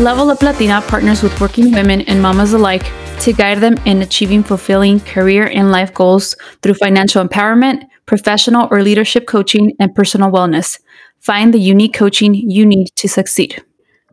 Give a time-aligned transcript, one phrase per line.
[0.00, 2.90] Level Up Latina partners with working women and mamas alike
[3.20, 8.82] to guide them in achieving fulfilling career and life goals through financial empowerment, professional or
[8.82, 10.80] leadership coaching, and personal wellness.
[11.18, 13.62] Find the unique coaching you need to succeed.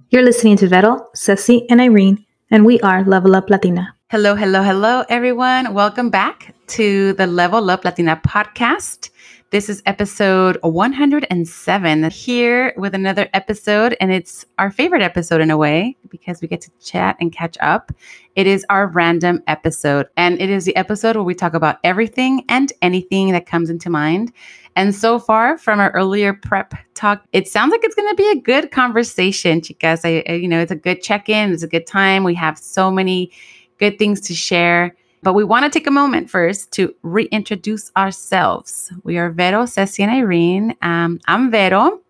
[0.09, 3.95] You're listening to Vero, Ceci, and Irene, and we are Level Up Latina.
[4.09, 5.73] Hello, hello, hello, everyone.
[5.73, 9.09] Welcome back to the Level Up Latina podcast.
[9.49, 15.55] This is episode 107 here with another episode, and it's our favorite episode in a
[15.55, 17.93] way because we get to chat and catch up.
[18.35, 22.43] It is our random episode, and it is the episode where we talk about everything
[22.49, 24.33] and anything that comes into mind.
[24.75, 28.29] And so far from our earlier prep talk, it sounds like it's going to be
[28.29, 30.01] a good conversation, chicas.
[30.03, 32.25] I, I, you know, it's a good check in, it's a good time.
[32.25, 33.31] We have so many
[33.77, 34.93] good things to share.
[35.23, 38.91] But we want to take a moment first to reintroduce ourselves.
[39.03, 40.75] We are Vero, Ceci, and Irene.
[40.81, 42.01] Um, I'm Vero.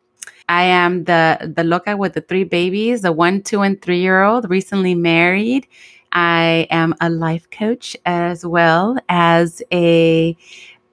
[0.50, 4.24] I am the the loca with the three babies, the one, two, and three year
[4.24, 5.68] old, recently married.
[6.12, 10.38] I am a life coach as well as a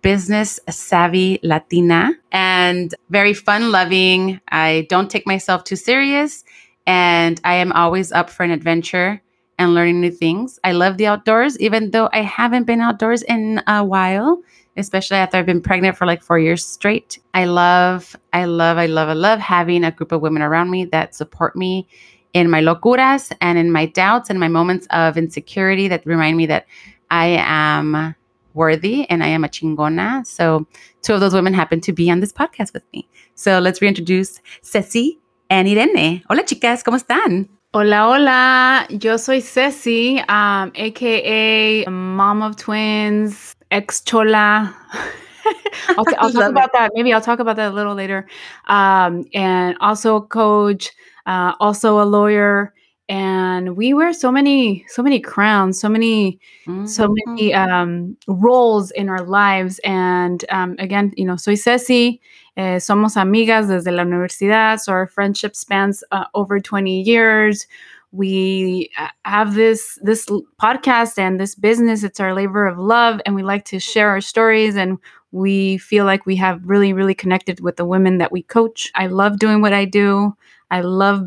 [0.03, 4.41] business savvy Latina and very fun loving.
[4.49, 6.45] I don't take myself too serious
[6.87, 9.23] and I am always up for an adventure
[9.59, 10.59] and learning new things.
[10.65, 14.43] I love the outdoors, even though I haven't been outdoors in a while,
[14.77, 17.19] especially after I've been pregnant for like four years straight.
[17.35, 20.85] I love, I love, I love, I love having a group of women around me
[20.87, 21.87] that support me
[22.33, 26.47] in my locuras and in my doubts and my moments of insecurity that remind me
[26.47, 26.67] that
[27.11, 28.15] I am
[28.55, 30.27] worthy and I am a chingona.
[30.27, 30.67] So,
[31.03, 33.09] two of those women happen to be on this podcast with me.
[33.35, 36.23] So, let's reintroduce Ceci and Irene.
[36.29, 37.49] Hola, chicas, ¿cómo están?
[37.75, 38.87] Hola, hola.
[38.89, 44.73] Yo soy Ceci, um, aka mom of twins, ex chola.
[45.99, 46.93] I'll, t- I'll talk about that.
[46.95, 48.29] Maybe I'll talk about that a little later.
[48.69, 50.93] Um, and also a coach,
[51.27, 52.73] uh, also a lawyer.
[53.09, 56.39] And we wear so many, so many crowns, so many,
[56.69, 56.87] mm-hmm.
[56.87, 59.81] so many um, roles in our lives.
[59.81, 62.21] And um, again, you know, soy Ceci.
[62.57, 67.67] Eh, somos amigas desde la universidad, so our friendship spans uh, over 20 years.
[68.13, 70.27] We uh, have this this
[70.63, 72.05] podcast and this business.
[72.05, 74.77] It's our labor of love, and we like to share our stories.
[74.77, 74.99] And
[75.33, 78.89] we feel like we have really, really connected with the women that we coach.
[78.95, 80.33] I love doing what I do.
[80.71, 81.27] I love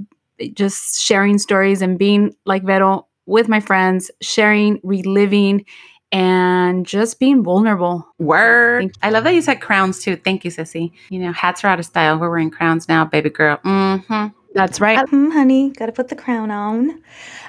[0.54, 5.66] just sharing stories and being like Vero with my friends, sharing, reliving,
[6.12, 8.08] and just being vulnerable.
[8.20, 8.98] Word.
[9.04, 10.16] I love that you said crowns too.
[10.16, 10.94] Thank you, Ceci.
[11.10, 12.18] You know, hats are out of style.
[12.18, 13.58] We're wearing crowns now, baby girl.
[13.58, 14.28] Mm-hmm.
[14.58, 14.98] That's right.
[14.98, 17.00] Um, honey, gotta put the crown on.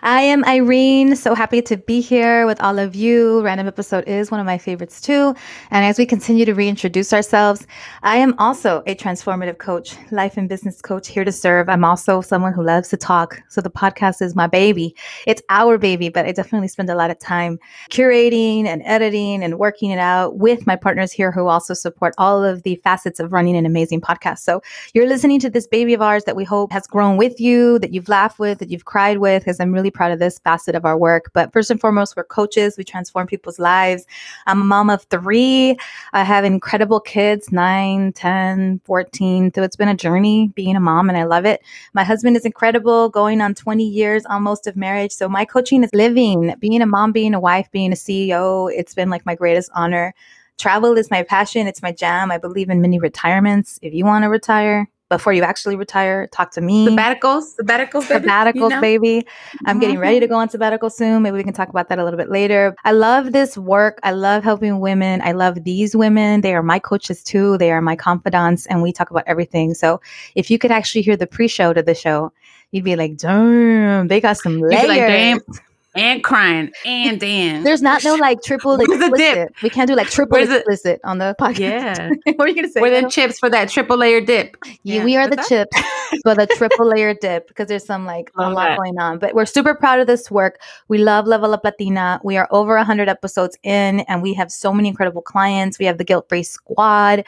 [0.03, 1.17] I am Irene.
[1.17, 3.41] So happy to be here with all of you.
[3.43, 5.35] Random episode is one of my favorites too.
[5.71, 7.67] And as we continue to reintroduce ourselves,
[8.03, 11.71] I am also a transformative coach, life and business coach here to serve.
[11.71, 13.43] I'm also someone who loves to talk.
[13.49, 14.95] So the podcast is my baby.
[15.27, 17.59] It's our baby, but I definitely spend a lot of time
[17.91, 22.45] curating and editing and working it out with my partners here who also support all
[22.45, 24.41] of the facets of running an amazing podcast.
[24.41, 24.61] So
[24.93, 27.93] you're listening to this baby of ours that we hope has grown with you, that
[27.95, 30.85] you've laughed with, that you've cried with, because I'm really proud of this facet of
[30.85, 31.31] our work.
[31.33, 32.77] But first and foremost, we're coaches.
[32.77, 34.05] We transform people's lives.
[34.47, 35.77] I'm a mom of three.
[36.13, 39.53] I have incredible kids, 9, 10, 14.
[39.55, 41.63] So it's been a journey being a mom and I love it.
[41.95, 45.13] My husband is incredible, going on 20 years almost of marriage.
[45.13, 48.73] So my coaching is living, being a mom, being a wife, being a CEO.
[48.75, 50.15] It's been like my greatest honor.
[50.59, 51.69] Travel is my passion.
[51.69, 52.33] It's my jam.
[52.33, 53.79] I believe in many retirements.
[53.81, 56.87] If you want to retire, before you actually retire, talk to me.
[56.87, 58.27] Sabbaticals, sabbaticals, baby.
[58.27, 58.81] sabbaticals, you know?
[58.81, 59.27] baby.
[59.65, 59.81] I'm mm-hmm.
[59.81, 61.23] getting ready to go on sabbatical soon.
[61.23, 62.75] Maybe we can talk about that a little bit later.
[62.85, 63.99] I love this work.
[64.03, 65.21] I love helping women.
[65.23, 66.43] I love these women.
[66.43, 67.57] They are my coaches too.
[67.59, 69.75] They are my confidants, and we talk about everything.
[69.75, 70.01] So
[70.35, 72.33] if you could actually hear the pre-show to the show,
[72.73, 75.59] you'd be like, "Damn, they got some layers." Like,
[75.97, 77.65] and crying and Dan.
[77.65, 79.53] There's not no like triple explicit.
[79.63, 81.01] We can't do like triple Where's explicit it?
[81.05, 81.59] on the podcast.
[81.59, 82.11] Yeah.
[82.37, 82.81] what are you gonna say?
[82.81, 84.57] We're the chips for that triple layer dip.
[84.65, 85.05] Yeah, yeah.
[85.05, 85.49] we are the that?
[85.49, 85.77] chips
[86.23, 89.19] for the triple layer dip because there's some like a lot going on.
[89.19, 90.61] But we're super proud of this work.
[90.89, 92.21] We love Level Up Latina.
[92.23, 95.79] We are over 100 episodes in, and we have so many incredible clients.
[95.79, 97.25] We have the Guilt Free Squad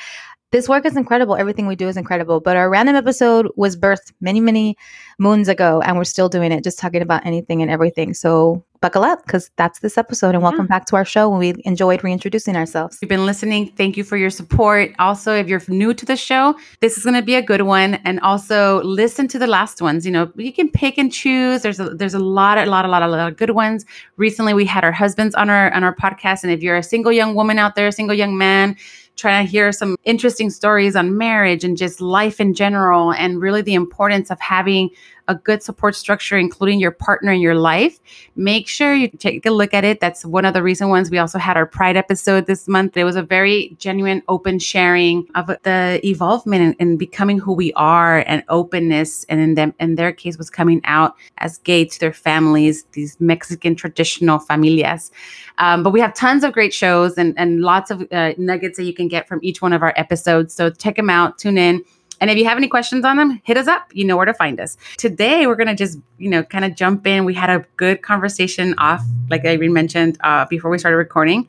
[0.52, 1.36] this work is incredible.
[1.36, 2.40] Everything we do is incredible.
[2.40, 4.76] But our random episode was birthed many, many
[5.18, 8.14] moons ago, and we're still doing it, just talking about anything and everything.
[8.14, 10.34] So buckle up because that's this episode.
[10.34, 11.28] And welcome back to our show.
[11.28, 12.98] We enjoyed reintroducing ourselves.
[13.00, 13.70] You've been listening.
[13.76, 14.92] Thank you for your support.
[14.98, 17.96] Also, if you're new to the show, this is going to be a good one.
[18.06, 20.04] And also listen to the last ones.
[20.04, 21.62] You know, you can pick and choose.
[21.62, 23.84] There's a there's a lot, a lot, a lot, a lot of good ones.
[24.16, 26.42] Recently, we had our husbands on our on our podcast.
[26.42, 28.76] And if you're a single young woman out there, a single young man
[29.20, 33.62] trying to hear some interesting stories on marriage and just life in general, and really
[33.62, 34.90] the importance of having
[35.30, 38.00] a good support structure, including your partner in your life,
[38.34, 40.00] make sure you take a look at it.
[40.00, 41.08] That's one of the reason ones.
[41.08, 42.96] We also had our Pride episode this month.
[42.96, 48.24] It was a very genuine, open sharing of the evolvement and, becoming who we are
[48.26, 49.24] and openness.
[49.28, 53.16] And in them, in their case, was coming out as gay to their families, these
[53.20, 55.12] Mexican traditional familias.
[55.58, 58.84] Um, but we have tons of great shows and, and lots of uh, nuggets that
[58.84, 60.52] you can get from each one of our episodes.
[60.52, 61.84] So check them out, tune in.
[62.20, 63.90] And if you have any questions on them, hit us up.
[63.94, 64.76] You know where to find us.
[64.98, 67.24] Today, we're going to just, you know, kind of jump in.
[67.24, 71.48] We had a good conversation off, like Irene mentioned uh, before we started recording.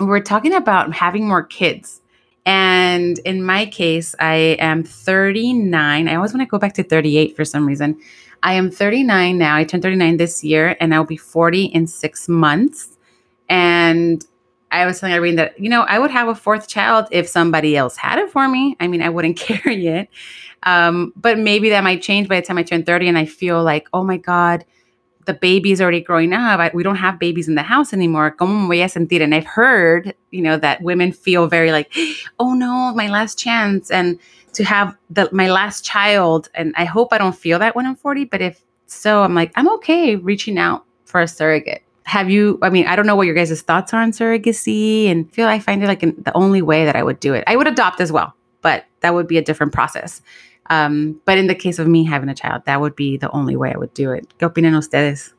[0.00, 2.00] We we're talking about having more kids.
[2.44, 6.08] And in my case, I am 39.
[6.08, 8.00] I always want to go back to 38 for some reason.
[8.42, 9.54] I am 39 now.
[9.54, 12.98] I turned 39 this year, and I'll be 40 in six months.
[13.48, 14.26] And
[14.72, 17.76] I was telling Irene that, you know, I would have a fourth child if somebody
[17.76, 18.74] else had it for me.
[18.80, 20.08] I mean, I wouldn't carry it.
[20.62, 23.62] Um, but maybe that might change by the time I turn 30 and I feel
[23.62, 24.64] like, oh my God,
[25.26, 26.58] the baby's already growing up.
[26.58, 28.34] I, we don't have babies in the house anymore.
[28.36, 29.22] ¿Cómo voy a sentir?
[29.22, 31.94] And I've heard, you know, that women feel very like,
[32.40, 33.90] oh no, my last chance.
[33.90, 34.18] And
[34.54, 36.48] to have the, my last child.
[36.54, 38.24] And I hope I don't feel that when I'm 40.
[38.24, 42.68] But if so, I'm like, I'm okay reaching out for a surrogate have you i
[42.68, 45.82] mean i don't know what your guys' thoughts are on surrogacy and feel i find
[45.82, 47.42] it like an, the only way that i would do it.
[47.46, 50.22] I would adopt as well but that would be a different process.
[50.70, 53.56] Um, but in the case of me having a child that would be the only
[53.56, 54.24] way i would do it.
[54.38, 55.34] ¿Qué opinan ustedes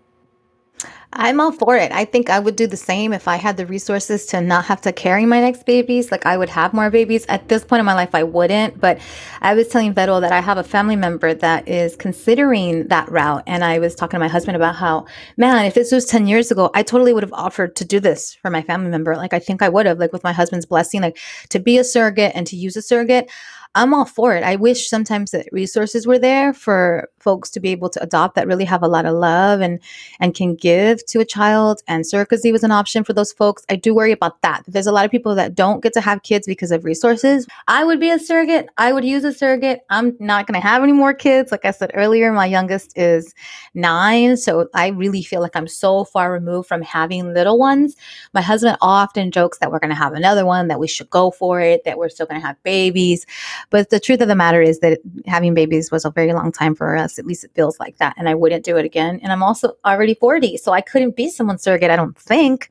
[1.15, 1.91] I'm all for it.
[1.91, 4.81] I think I would do the same if I had the resources to not have
[4.81, 6.11] to carry my next babies.
[6.11, 7.25] Like I would have more babies.
[7.29, 8.79] At this point in my life, I wouldn't.
[8.79, 8.99] But
[9.41, 13.43] I was telling Vero that I have a family member that is considering that route.
[13.45, 15.05] And I was talking to my husband about how,
[15.37, 18.33] man, if this was 10 years ago, I totally would have offered to do this
[18.33, 19.15] for my family member.
[19.15, 21.19] Like I think I would have, like with my husband's blessing, like
[21.49, 23.29] to be a surrogate and to use a surrogate.
[23.75, 24.43] I'm all for it.
[24.43, 28.47] I wish sometimes that resources were there for folks to be able to adopt that
[28.47, 29.79] really have a lot of love and
[30.19, 31.81] and can give to a child.
[31.87, 33.65] And surrogacy was an option for those folks.
[33.69, 34.63] I do worry about that.
[34.67, 37.47] There's a lot of people that don't get to have kids because of resources.
[37.67, 38.67] I would be a surrogate.
[38.77, 39.81] I would use a surrogate.
[39.89, 41.51] I'm not going to have any more kids.
[41.51, 43.33] Like I said earlier, my youngest is
[43.73, 47.95] nine, so I really feel like I'm so far removed from having little ones.
[48.33, 51.31] My husband often jokes that we're going to have another one, that we should go
[51.31, 53.25] for it, that we're still going to have babies.
[53.69, 56.75] But the truth of the matter is that having babies was a very long time
[56.75, 57.12] for us.
[57.19, 58.15] At least it feels like that.
[58.17, 59.19] And I wouldn't do it again.
[59.21, 60.57] And I'm also already 40.
[60.57, 62.69] So I couldn't be someone's surrogate, I don't think.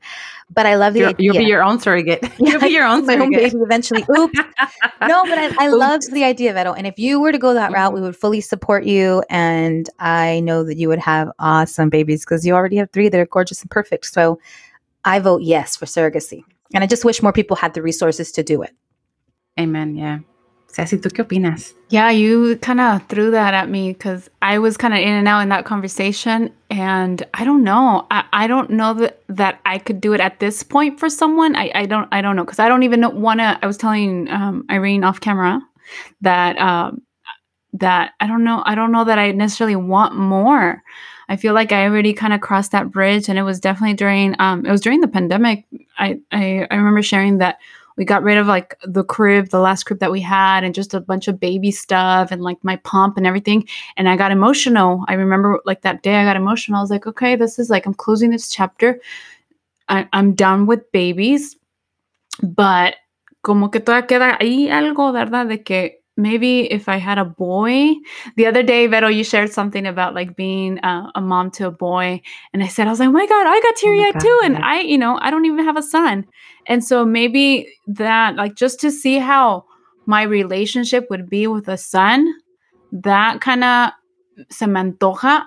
[0.49, 1.15] But I love the idea.
[1.19, 2.23] You'll be your own surrogate.
[2.39, 3.21] You'll be your own surrogate.
[3.21, 4.05] own baby eventually.
[4.17, 4.37] Oops.
[5.01, 6.73] no, but I, I loved the idea, Vero.
[6.73, 7.75] And if you were to go that mm-hmm.
[7.75, 9.23] route, we would fully support you.
[9.29, 13.19] And I know that you would have awesome babies because you already have three that
[13.19, 14.05] are gorgeous and perfect.
[14.05, 14.39] So
[15.05, 16.43] I vote yes for surrogacy.
[16.73, 18.71] And I just wish more people had the resources to do it.
[19.59, 19.95] Amen.
[19.95, 20.19] Yeah.
[20.73, 21.75] Ceci, ¿tú qué opinas?
[21.89, 25.27] Yeah, you kind of threw that at me because I was kind of in and
[25.27, 26.51] out in that conversation.
[26.71, 28.07] And I don't know.
[28.09, 31.55] I, I don't know that, that I could do it at this point for someone.
[31.55, 33.59] I, I don't I don't know because I don't even want to.
[33.61, 35.61] I was telling um, Irene off camera
[36.21, 37.03] that um,
[37.73, 38.63] that I don't know.
[38.65, 40.81] I don't know that I necessarily want more.
[41.29, 44.35] I feel like I already kind of crossed that bridge, and it was definitely during
[44.39, 45.65] um, it was during the pandemic.
[45.99, 47.59] I, I I remember sharing that
[47.97, 50.93] we got rid of like the crib, the last crib that we had, and just
[50.93, 53.67] a bunch of baby stuff and like my pump and everything.
[53.97, 55.03] And I got emotional.
[55.07, 56.79] I remember like that day I got emotional.
[56.79, 58.99] I was like, okay, this is like, I'm closing this chapter.
[59.89, 61.55] I, I'm done with babies.
[62.41, 62.95] But
[63.43, 65.47] como que todavía queda ahí algo, ¿verdad?
[65.47, 67.93] De que maybe if I had a boy,
[68.35, 71.71] the other day, Vero, you shared something about like being uh, a mom to a
[71.71, 72.21] boy,
[72.53, 74.39] and I said, I was like, oh my god, I got teary eyed oh too,
[74.43, 76.25] and I, you know, I don't even have a son,
[76.67, 79.65] and so maybe that, like, just to see how
[80.05, 82.33] my relationship would be with a son,
[82.91, 83.91] that kind of
[84.49, 85.45] se me antoja,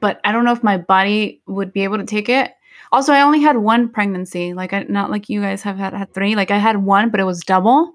[0.00, 2.52] but I don't know if my body would be able to take it.
[2.92, 6.12] Also, I only had one pregnancy, like I, not like you guys have had, had
[6.14, 6.36] three.
[6.36, 7.94] Like I had one, but it was double.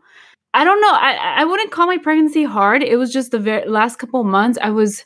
[0.54, 0.92] I don't know.
[0.92, 2.82] I I wouldn't call my pregnancy hard.
[2.82, 5.06] It was just the very last couple months I was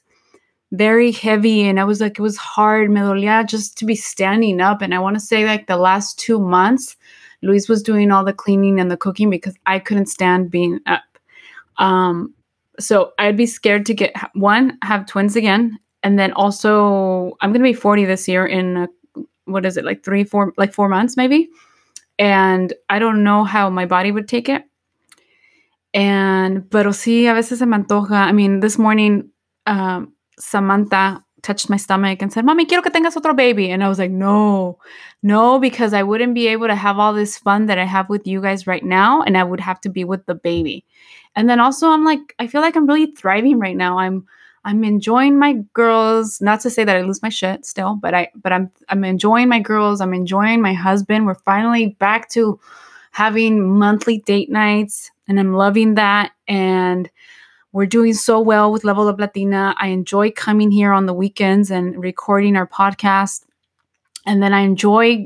[0.72, 4.62] very heavy and I was like it was hard, me dolía just to be standing
[4.62, 4.82] up.
[4.82, 6.96] And I want to say like the last two months,
[7.44, 11.04] Luis was doing all the cleaning and the cooking because I couldn't stand being up.
[11.78, 12.34] Um,
[12.80, 17.64] so I'd be scared to get one have twins again, and then also I'm gonna
[17.64, 18.88] be 40 this year in a,
[19.46, 21.50] what is it like three four like four months maybe,
[22.18, 24.64] and I don't know how my body would take it.
[25.94, 28.26] And, pero sí, a veces se me antoja.
[28.28, 29.30] I mean, this morning,
[29.68, 33.70] um, Samantha touched my stomach and said, Mommy, quiero que tengas otro baby.
[33.70, 34.80] And I was like, No,
[35.22, 38.26] no, because I wouldn't be able to have all this fun that I have with
[38.26, 39.22] you guys right now.
[39.22, 40.86] And I would have to be with the baby.
[41.36, 44.00] And then also, I'm like, I feel like I'm really thriving right now.
[44.00, 44.26] I'm,
[44.66, 46.42] I'm enjoying my girls.
[46.42, 49.50] Not to say that I lose my shit still, but I, but I'm, I'm enjoying
[49.50, 50.00] my girls.
[50.00, 51.26] I'm enjoying my husband.
[51.26, 52.60] We're finally back to
[53.12, 56.32] having monthly date nights, and I'm loving that.
[56.48, 57.10] And
[57.74, 59.76] we're doing so well with Level Up Latina.
[59.80, 63.44] I enjoy coming here on the weekends and recording our podcast.
[64.28, 65.26] And then I enjoy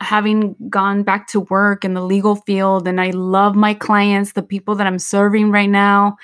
[0.00, 2.86] having gone back to work in the legal field.
[2.86, 6.16] And I love my clients, the people that I'm serving right now.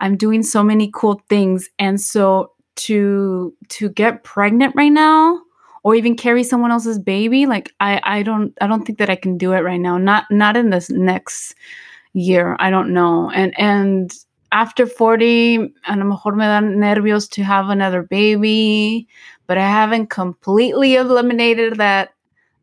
[0.00, 1.70] I'm doing so many cool things.
[1.78, 5.40] And so to to get pregnant right now
[5.84, 9.16] or even carry someone else's baby, like I I don't I don't think that I
[9.16, 9.96] can do it right now.
[9.96, 11.54] Not not in this next
[12.14, 12.56] year.
[12.58, 13.30] I don't know.
[13.30, 14.12] And and
[14.54, 19.08] after 40, a lo mejor me dan nervios to have another baby,
[19.48, 22.13] but I haven't completely eliminated that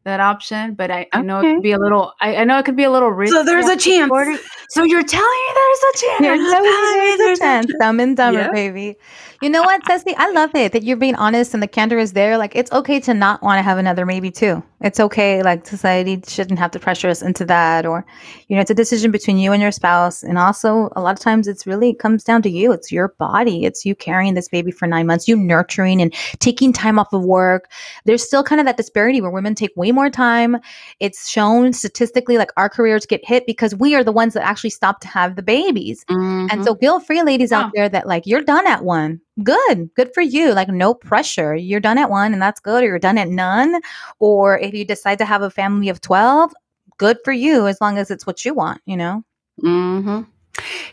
[0.03, 1.09] that option, but I, okay.
[1.13, 2.13] I know it could be a little.
[2.19, 3.35] I, I, know it could be a little risky.
[3.35, 4.09] So there's a chance.
[4.09, 4.37] 40.
[4.69, 6.21] So you're telling me there's a chance.
[6.21, 7.73] You're telling me there's a chance.
[7.79, 8.51] Dumb and dumber, yeah.
[8.51, 8.97] baby.
[9.41, 10.15] You know what, Ceci?
[10.17, 12.37] I love it that you're being honest and the candor is there.
[12.37, 14.63] Like it's okay to not want to have another maybe too.
[14.81, 15.43] It's okay.
[15.43, 18.05] Like society shouldn't have to pressure us into that, or
[18.47, 20.23] you know, it's a decision between you and your spouse.
[20.23, 22.71] And also, a lot of times, it's really comes down to you.
[22.71, 23.65] It's your body.
[23.65, 27.23] It's you carrying this baby for nine months, you nurturing and taking time off of
[27.23, 27.69] work.
[28.05, 30.57] There's still kind of that disparity where women take way more time.
[30.99, 34.69] It's shown statistically, like our careers get hit because we are the ones that actually
[34.71, 36.05] stop to have the babies.
[36.09, 36.47] Mm-hmm.
[36.51, 40.13] And so, feel free, ladies out there, that like you're done at one good good
[40.13, 43.17] for you like no pressure you're done at one and that's good or you're done
[43.17, 43.81] at none
[44.19, 46.53] or if you decide to have a family of 12
[46.97, 49.23] good for you as long as it's what you want you know
[49.63, 50.21] mm-hmm.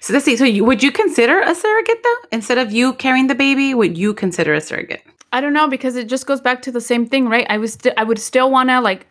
[0.00, 3.26] So let's see so you, would you consider a surrogate though instead of you carrying
[3.26, 6.62] the baby would you consider a surrogate i don't know because it just goes back
[6.62, 9.06] to the same thing right i was st- i would still want to like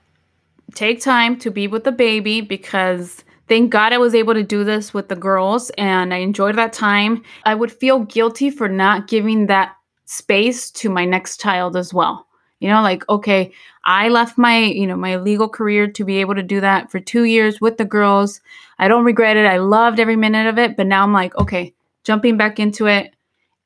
[0.75, 4.65] take time to be with the baby because Thank God I was able to do
[4.65, 7.23] this with the girls and I enjoyed that time.
[7.45, 9.73] I would feel guilty for not giving that
[10.05, 12.27] space to my next child as well.
[12.59, 13.53] You know, like, okay,
[13.85, 16.99] I left my, you know, my legal career to be able to do that for
[16.99, 18.41] two years with the girls.
[18.79, 19.45] I don't regret it.
[19.45, 20.77] I loved every minute of it.
[20.77, 23.13] But now I'm like, okay, jumping back into it.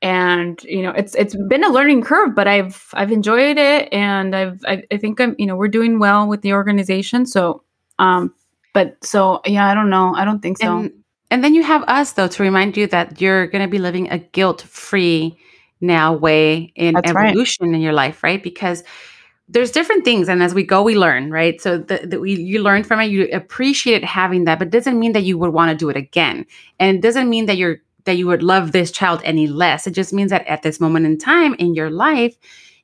[0.03, 4.36] And, you know, it's it's been a learning curve, but I've I've enjoyed it and
[4.36, 7.27] I've I, I think I'm, you know, we're doing well with the organization.
[7.27, 7.62] So
[8.00, 8.34] um
[8.74, 10.15] but so yeah, I don't know.
[10.15, 10.80] I don't think so.
[10.80, 10.91] And,
[11.30, 14.10] and then you have us though to remind you that you're going to be living
[14.10, 15.38] a guilt-free
[15.82, 17.75] now way in That's evolution right.
[17.75, 18.41] in your life, right?
[18.41, 18.84] Because
[19.51, 21.62] there's different things and as we go we learn right?
[21.62, 25.12] So that we you learn from it you appreciate it having that but doesn't mean
[25.13, 26.46] that you would want to do it again.
[26.79, 29.86] And it doesn't mean that you're that you would love this child any less.
[29.86, 32.36] It just means that at this moment in time in your life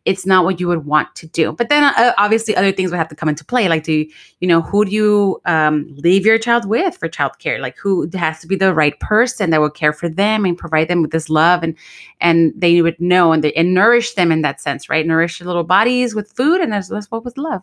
[0.08, 1.52] it's not what you would want to do.
[1.52, 3.68] But then uh, obviously other things would have to come into play.
[3.68, 4.10] Like, do you,
[4.40, 7.60] you know, who do you um, leave your child with for childcare?
[7.60, 10.88] Like, who has to be the right person that will care for them and provide
[10.88, 11.76] them with this love and
[12.22, 15.06] and they would know and they and nourish them in that sense, right?
[15.06, 17.62] Nourish your little bodies with food and as, as well with love.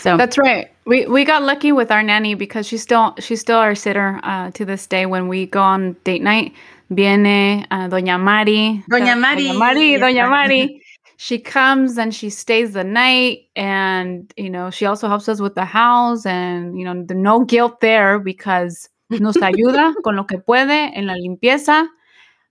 [0.00, 0.72] So that's right.
[0.86, 4.50] We we got lucky with our nanny because she's still she's still our sitter uh,
[4.50, 5.06] to this day.
[5.06, 6.54] When we go on date night,
[6.90, 10.83] viene uh, Doña Mari, Doña Mari, Doña Mari, Doña Mari
[11.24, 15.54] she comes and she stays the night and you know she also helps us with
[15.54, 20.36] the house and you know the no guilt there because nos ayuda con lo que
[20.36, 21.88] puede en la limpieza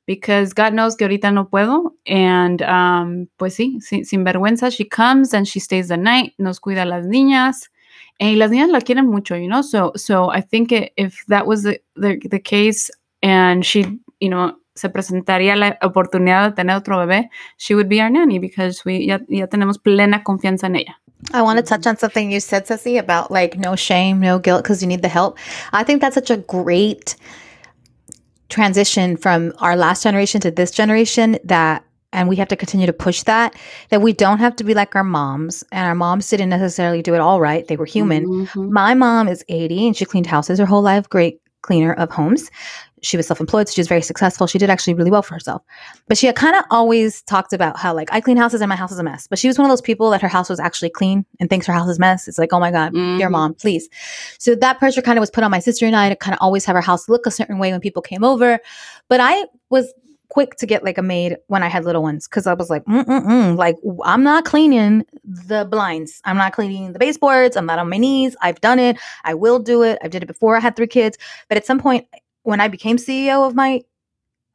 [0.07, 1.91] because God knows que ahorita no puedo.
[2.07, 6.59] And um, pues sí sin, sin, vergüenza she comes and she stays the night nos
[6.59, 7.69] cuida las niñas.
[8.19, 11.61] And las niñas la quieren mucho you know so so I think if that was
[11.61, 12.89] the, the, the case
[13.21, 18.01] and she you know se presentaría la oportunidad de tener otro bebé, she would be
[18.01, 20.99] our nanny because we ya, ya tenemos plena confianza en ella.
[21.33, 24.63] I want to touch on something you said, Ceci, about like no shame, no guilt
[24.63, 25.37] because you need the help.
[25.71, 27.15] I think that's such a great
[28.49, 32.93] transition from our last generation to this generation that and we have to continue to
[32.93, 33.55] push that
[33.89, 37.15] that we don't have to be like our moms and our moms didn't necessarily do
[37.15, 38.71] it all right they were human mm-hmm.
[38.71, 42.51] my mom is 80 and she cleaned houses her whole life great cleaner of homes
[43.03, 44.47] she was self-employed so she was very successful.
[44.47, 45.61] She did actually really well for herself.
[46.07, 48.75] But she had kind of always talked about how like i clean houses and my
[48.75, 49.27] house is a mess.
[49.27, 51.67] But she was one of those people that her house was actually clean and thinks
[51.67, 52.27] her house is mess.
[52.27, 53.17] It's like oh my god mm-hmm.
[53.17, 53.89] dear mom please.
[54.39, 56.39] So that pressure kind of was put on my sister and i to kind of
[56.41, 58.59] always have our house look a certain way when people came over.
[59.09, 59.93] But i was
[60.33, 62.83] quick to get like a maid when I had little ones because I was like,
[62.85, 63.55] Mm-mm-mm.
[63.55, 67.97] like I'm not cleaning the blinds, I'm not cleaning the baseboards, I'm not on my
[67.97, 68.35] knees.
[68.41, 69.99] I've done it, I will do it.
[70.01, 71.19] I did it before I had three kids,
[71.49, 72.07] but at some point
[72.43, 73.81] when I became CEO of my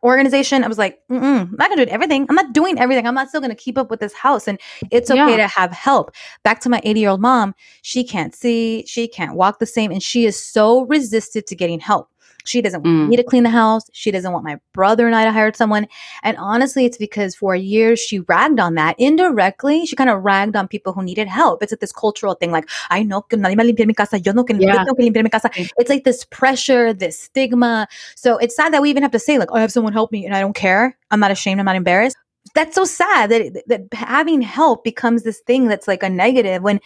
[0.02, 0.62] organization.
[0.62, 2.26] I was like, Mm-mm, I'm not gonna do everything.
[2.28, 3.06] I'm not doing everything.
[3.06, 4.46] I'm not still gonna keep up with this house.
[4.46, 5.36] And it's okay yeah.
[5.38, 6.12] to have help.
[6.44, 9.90] Back to my 80 year old mom, she can't see, she can't walk the same,
[9.90, 12.08] and she is so resisted to getting help.
[12.48, 13.08] She doesn't want mm.
[13.08, 13.84] me to clean the house.
[13.92, 15.86] She doesn't want my brother and I to hire someone.
[16.22, 19.86] And honestly, it's because for years she ragged on that indirectly.
[19.86, 21.62] She kind of ragged on people who needed help.
[21.62, 24.18] It's like this cultural thing, like I know que nadie me limpiar mi casa.
[24.18, 24.84] Yo no que, yeah.
[24.84, 25.50] que limpiar mi casa.
[25.54, 27.88] It's like this pressure, this stigma.
[28.16, 30.12] So it's sad that we even have to say like, oh, I have someone help
[30.12, 30.96] me, and I don't care.
[31.10, 31.60] I'm not ashamed.
[31.60, 32.16] I'm not embarrassed
[32.54, 36.80] that's so sad that that having help becomes this thing that's like a negative when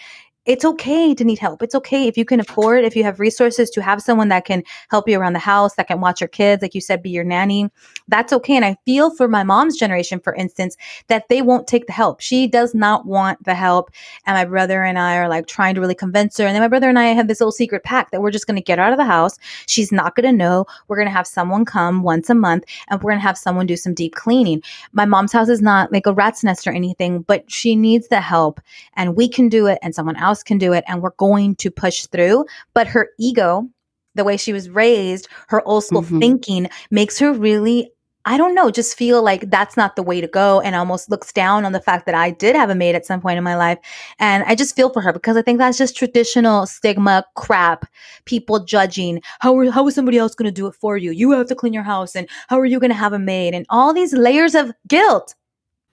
[0.45, 1.63] it's okay to need help.
[1.63, 4.63] It's okay if you can afford, if you have resources to have someone that can
[4.91, 7.25] help you around the house, that can watch your kids, like you said, be your
[7.25, 7.69] nanny.
[8.09, 8.57] That's okay.
[8.57, 10.77] And I feel for my mom's generation, for instance,
[11.09, 12.21] that they won't take the help.
[12.21, 13.91] She does not want the help.
[14.27, 16.47] And my brother and I are like trying to really convince her.
[16.47, 18.57] And then my brother and I have this little secret pact that we're just going
[18.57, 19.39] to get out of the house.
[19.67, 20.67] She's not going to know.
[20.89, 23.67] We're going to have someone come once a month and we're going to have someone
[23.67, 24.63] do some deep cleaning.
[24.93, 28.21] My mom's house is not like a rat's nest or anything, but she needs the
[28.21, 28.61] help
[28.97, 31.71] and we can do it and someone else can do it and we're going to
[31.71, 32.45] push through.
[32.75, 33.69] But her ego,
[34.15, 36.19] the way she was raised, her old school mm-hmm.
[36.19, 37.93] thinking makes her really
[38.25, 41.33] I don't know, just feel like that's not the way to go and almost looks
[41.33, 43.57] down on the fact that I did have a maid at some point in my
[43.57, 43.79] life.
[44.21, 47.85] And I just feel for her because I think that's just traditional stigma crap,
[48.25, 49.23] people judging.
[49.41, 51.11] How are, how is somebody else going to do it for you?
[51.11, 53.55] You have to clean your house and how are you going to have a maid
[53.55, 55.35] and all these layers of guilt.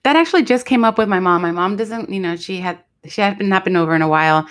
[0.04, 1.42] That actually just came up with my mom.
[1.42, 4.46] My mom doesn't, you know, she had she had not been over in a while,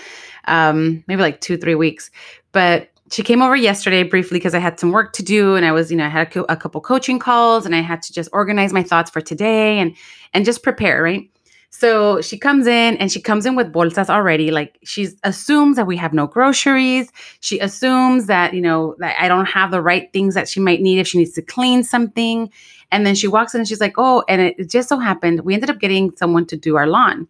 [0.45, 2.11] um, maybe like two, three weeks.
[2.51, 5.71] But she came over yesterday briefly because I had some work to do, and I
[5.71, 8.13] was, you know, I had a, co- a couple coaching calls, and I had to
[8.13, 9.95] just organize my thoughts for today and
[10.33, 11.29] and just prepare, right?
[11.71, 14.49] So she comes in and she comes in with bolsas already.
[14.51, 17.11] Like she assumes that we have no groceries.
[17.41, 20.81] She assumes that, you know, that I don't have the right things that she might
[20.81, 22.51] need if she needs to clean something.
[22.91, 25.41] And then she walks in and she's like, oh, and it, it just so happened
[25.41, 27.27] we ended up getting someone to do our lawn.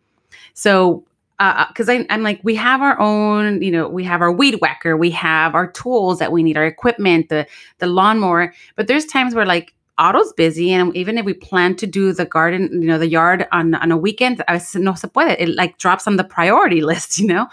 [0.54, 1.04] So
[1.40, 4.98] because uh, I'm like, we have our own, you know, we have our weed whacker,
[4.98, 7.48] we have our tools that we need, our equipment, the
[7.78, 8.54] the lawnmower.
[8.76, 12.26] But there's times where like Otto's busy, and even if we plan to do the
[12.26, 15.38] garden, you know, the yard on on a weekend, I no se puede.
[15.40, 17.48] It like drops on the priority list, you know.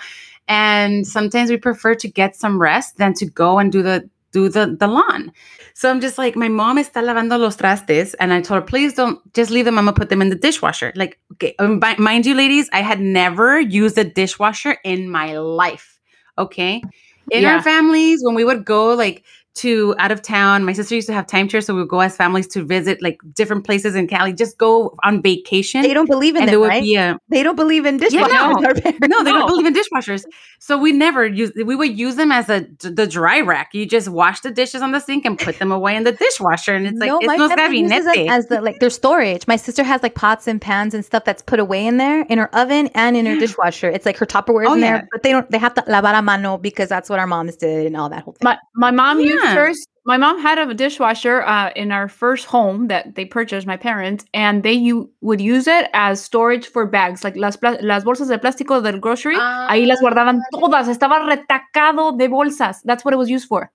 [0.49, 4.49] And sometimes we prefer to get some rest than to go and do the do
[4.57, 5.33] the the lawn.
[5.81, 8.15] So I'm just like, my mom está lavando los trastes.
[8.21, 9.79] And I told her, please don't just leave them.
[9.79, 10.93] I'm going to put them in the dishwasher.
[10.97, 16.01] Like, okay, um, mind you, ladies, I had never used a dishwasher in my life.
[16.39, 16.83] Okay.
[17.31, 17.57] In yeah.
[17.57, 19.25] our families, when we would go like
[19.57, 20.65] to out of town.
[20.65, 23.19] My sister used to have timeshares, so we would go as families to visit like
[23.33, 24.33] different places in Cali.
[24.33, 25.83] Just go on vacation.
[25.83, 26.83] They don't believe in them, right?
[26.83, 28.13] A, they don't believe in dishwashers.
[28.13, 29.07] Yeah, no.
[29.07, 30.25] no, they don't believe in dishwashers.
[30.59, 31.53] So we never use.
[31.55, 33.71] We would use them as a the dry rack.
[33.73, 36.75] You just wash the dishes on the sink and put them away in the dishwasher,
[36.75, 37.93] and it's like no, it's no gabinete.
[38.29, 39.47] As the like their storage.
[39.47, 42.39] My sister has like pots and pans and stuff that's put away in there in
[42.39, 43.89] her oven and in her dishwasher.
[43.89, 44.99] It's like her Tupperware oh, in yeah.
[44.99, 45.51] there, but they don't.
[45.51, 48.25] They have to lavar a mano because that's what our moms did and all that
[48.25, 48.45] whole thing.
[48.45, 49.27] My my mom yeah.
[49.27, 53.67] used first my mom had a dishwasher uh, in our first home that they purchased
[53.67, 58.05] my parents and they u- would use it as storage for bags like las, las
[58.05, 62.83] bolsas de plástico del grocery uh, ahí las guardaban todas estaba retacado de bolsas.
[62.85, 63.71] That's what it was used for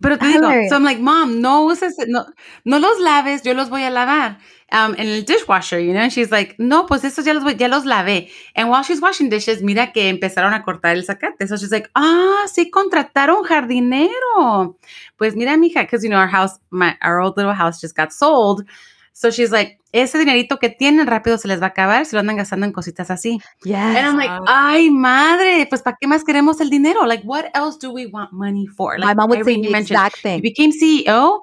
[0.00, 2.26] Pero te digo, so I'm like, mom, no uses, no,
[2.64, 4.38] no los laves, yo los voy a lavar
[4.70, 6.00] um, en el dishwasher, you know?
[6.00, 8.30] And she's like, no, pues esos ya los, voy, ya los lavé.
[8.54, 11.48] And while she's washing dishes, mira que empezaron a cortar el zacate.
[11.48, 14.76] So she's like, ah, sí contrataron jardinero.
[15.18, 18.12] Pues mira, mija, because, you know, our house, my, our old little house just got
[18.12, 18.64] sold.
[19.12, 22.20] So she's like, ese dinerito que tienen rápido se les va a acabar si lo
[22.20, 23.40] andan gastando en cositas así.
[23.64, 23.96] Yeah.
[23.96, 27.06] And I'm like, ay, madre, pues ¿para qué más queremos el dinero?
[27.06, 28.98] Like, what else do we want money for?
[28.98, 30.36] Like, My mom would say the exact thing.
[30.36, 31.40] You became CEO,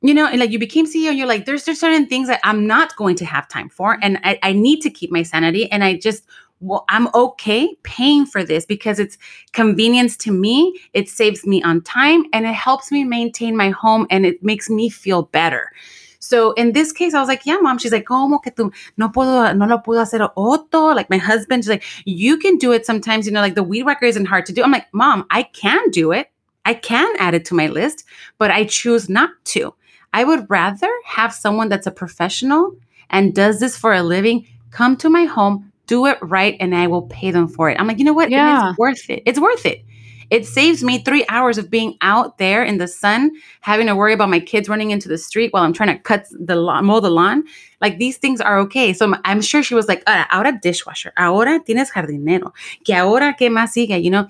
[0.00, 2.40] you know, and like you became CEO, and you're like, there's there's certain things that
[2.44, 5.70] I'm not going to have time for, and I, I need to keep my sanity,
[5.70, 6.24] and I just
[6.62, 9.18] well, I'm okay paying for this because it's
[9.52, 10.78] convenience to me.
[10.92, 14.70] It saves me on time and it helps me maintain my home and it makes
[14.70, 15.72] me feel better.
[16.22, 17.78] So in this case, I was like, yeah, mom.
[17.78, 20.94] She's like, ¿cómo que tú no puedo, no lo puedo hacer Otto?
[20.94, 23.82] Like my husband, she's like, you can do it sometimes, you know, like the weed
[23.82, 24.62] whacker isn't hard to do.
[24.62, 26.30] I'm like, mom, I can do it.
[26.64, 28.04] I can add it to my list,
[28.38, 29.74] but I choose not to.
[30.12, 32.76] I would rather have someone that's a professional
[33.10, 36.86] and does this for a living come to my home, do it right, and I
[36.86, 37.80] will pay them for it.
[37.80, 38.30] I'm like, you know what?
[38.30, 38.70] Yeah.
[38.70, 39.24] It's worth it.
[39.26, 39.84] It's worth it.
[40.32, 44.14] It saves me three hours of being out there in the sun, having to worry
[44.14, 47.00] about my kids running into the street while I'm trying to cut the lawn, mow
[47.00, 47.44] the lawn.
[47.82, 48.94] Like these things are okay.
[48.94, 53.50] So I'm sure she was like, ah, ahora dishwasher, ahora tienes jardinero, que ahora que
[53.50, 54.26] más sigue, you know?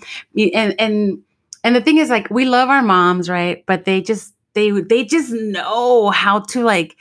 [0.52, 1.22] And, and,
[1.62, 3.64] and the thing is like, we love our moms, right?
[3.66, 6.96] But they just, they they just know how to like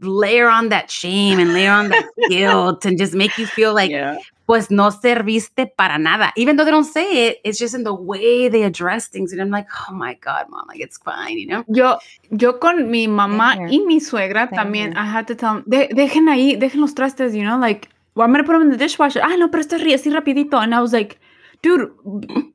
[0.00, 3.90] layer on that shame and layer on that guilt and just make you feel like
[3.90, 4.18] yeah.
[4.46, 6.32] Pues no serviste para nada.
[6.36, 9.32] Even though they don't say it, it's just in the way they address things.
[9.32, 11.64] And I'm like, oh my God, mom, like it's fine, you know?
[11.68, 11.98] Yo,
[12.30, 14.98] yo con mi mamá y mi suegra también, here.
[14.98, 18.24] I had to tell them, de, dejen ahí, dejen los trastes, you know, like, well,
[18.26, 19.20] I'm going to put them in the dishwasher.
[19.22, 20.62] Ah, no, pero esto es así rapidito.
[20.62, 21.18] And I was like,
[21.62, 21.92] dude,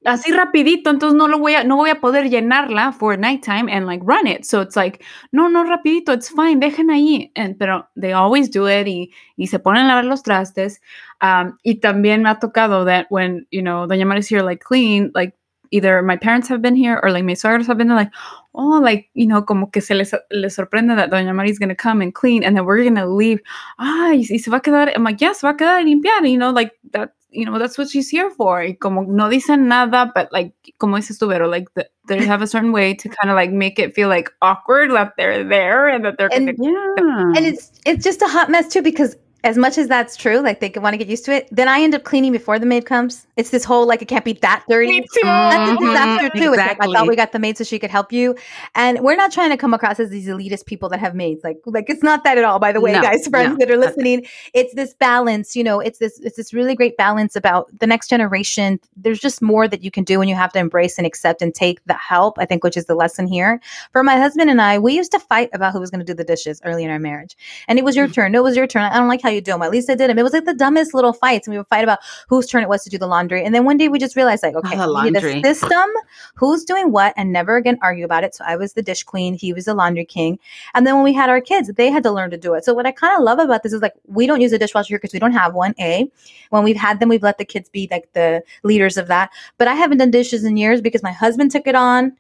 [0.04, 3.86] así rapidito, entonces no lo voy a, no voy a poder llenarla for nighttime and
[3.86, 4.46] like run it.
[4.46, 7.32] So it's like, no, no, rapidito, it's fine, dejen ahí.
[7.36, 10.82] And, pero they always do it y, y se ponen a lavar los trastes.
[11.22, 15.12] Um, y también me ha tocado that when, you know, Doña Mari's here like clean,
[15.16, 15.34] like
[15.72, 18.12] either my parents have been here or like my suegros have been there, like,
[18.54, 21.76] oh, like, you know, como que se les, les sorprende that Doña Mari's going to
[21.76, 23.40] come and clean and then we're going to leave.
[23.80, 26.52] Ah, y, se va a quedar, I'm like, yeah, se va a quedar you know,
[26.52, 28.60] like that you know, that's what she's here for.
[28.60, 32.42] Y como no dicen nada, but like, como dices tú, Vero, like the, they have
[32.42, 35.88] a certain way to kind of like make it feel like awkward that they're there
[35.88, 37.34] and that they're and, yeah.
[37.36, 40.60] and it's it's just a hot mess too because as much as that's true, like
[40.60, 42.86] they want to get used to it, then I end up cleaning before the maid
[42.86, 43.28] comes.
[43.36, 44.88] It's this whole like it can't be that dirty.
[44.88, 45.22] Me too.
[45.24, 46.54] That's a disaster too.
[46.54, 46.54] Exactly.
[46.54, 48.36] It's like I thought we got the maid so she could help you,
[48.74, 51.44] and we're not trying to come across as these elitist people that have maids.
[51.44, 52.58] Like like it's not that at all.
[52.58, 55.56] By the way, no, guys, friends no, that are listening, it's this balance.
[55.56, 58.80] You know, it's this it's this really great balance about the next generation.
[58.96, 61.54] There's just more that you can do, and you have to embrace and accept and
[61.54, 62.40] take the help.
[62.40, 63.62] I think, which is the lesson here.
[63.92, 66.16] For my husband and I, we used to fight about who was going to do
[66.16, 68.14] the dishes early in our marriage, and it was your mm-hmm.
[68.14, 68.32] turn.
[68.32, 68.82] No, it was your turn.
[68.82, 69.62] I don't like how you do them.
[69.62, 70.18] At least I did them.
[70.18, 72.70] It was like the dumbest little fights, and we would fight about whose turn it
[72.70, 73.44] was to do the laundry.
[73.44, 75.90] And then one day we just realized, like, okay, oh, we need a system,
[76.36, 78.36] who's doing what, and never again argue about it.
[78.36, 80.40] So I was the dish queen, he was the laundry king.
[80.74, 82.64] And then when we had our kids, they had to learn to do it.
[82.64, 84.90] So what I kind of love about this is like we don't use a dishwasher
[84.90, 85.76] here because we don't have one.
[85.80, 86.10] A,
[86.50, 89.32] when we've had them, we've let the kids be like the leaders of that.
[89.58, 92.16] But I haven't done dishes in years because my husband took it on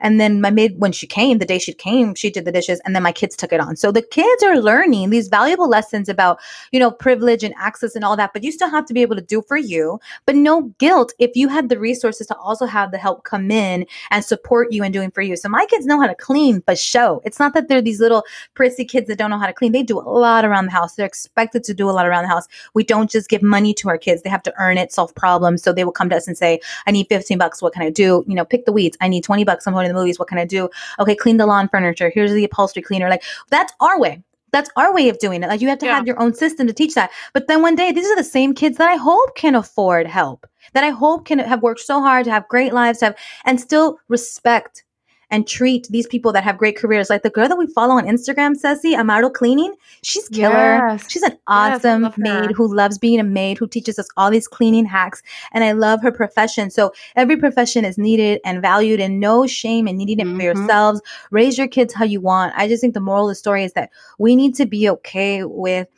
[0.00, 2.80] and then my maid, when she came, the day she came, she did the dishes
[2.84, 3.76] and then my kids took it on.
[3.76, 6.38] So the kids are learning these valuable lessons about,
[6.72, 9.16] you know, privilege and access and all that, but you still have to be able
[9.16, 12.90] to do for you, but no guilt if you had the resources to also have
[12.90, 15.36] the help come in and support you and doing for you.
[15.36, 17.22] So my kids know how to clean, but show.
[17.24, 19.72] It's not that they're these little prissy kids that don't know how to clean.
[19.72, 20.94] They do a lot around the house.
[20.94, 22.46] They're expected to do a lot around the house.
[22.74, 24.22] We don't just give money to our kids.
[24.22, 25.62] They have to earn it, solve problems.
[25.62, 27.62] So they will come to us and say, I need 15 bucks.
[27.62, 28.24] What can I do?
[28.26, 28.96] You know, pick the weeds.
[29.00, 29.66] I need 20 bucks.
[29.66, 30.18] I'm going to the movies.
[30.18, 30.68] What can I do?
[30.98, 32.10] Okay, clean the lawn furniture.
[32.12, 33.08] Here's the upholstery cleaner.
[33.08, 34.22] Like that's our way.
[34.52, 35.48] That's our way of doing it.
[35.48, 35.96] Like you have to yeah.
[35.96, 37.10] have your own system to teach that.
[37.34, 40.46] But then one day, these are the same kids that I hope can afford help,
[40.72, 43.98] that I hope can have worked so hard to have great lives, have and still
[44.08, 44.84] respect
[45.30, 47.10] and treat these people that have great careers.
[47.10, 50.88] Like the girl that we follow on Instagram, Ceci Amaro Cleaning, she's killer.
[50.88, 51.10] Yes.
[51.10, 54.48] She's an awesome yes, maid who loves being a maid, who teaches us all these
[54.48, 55.22] cleaning hacks.
[55.52, 56.70] And I love her profession.
[56.70, 60.36] So every profession is needed and valued and no shame in needing it mm-hmm.
[60.36, 61.00] for yourselves.
[61.30, 62.54] Raise your kids how you want.
[62.56, 65.44] I just think the moral of the story is that we need to be okay
[65.44, 65.88] with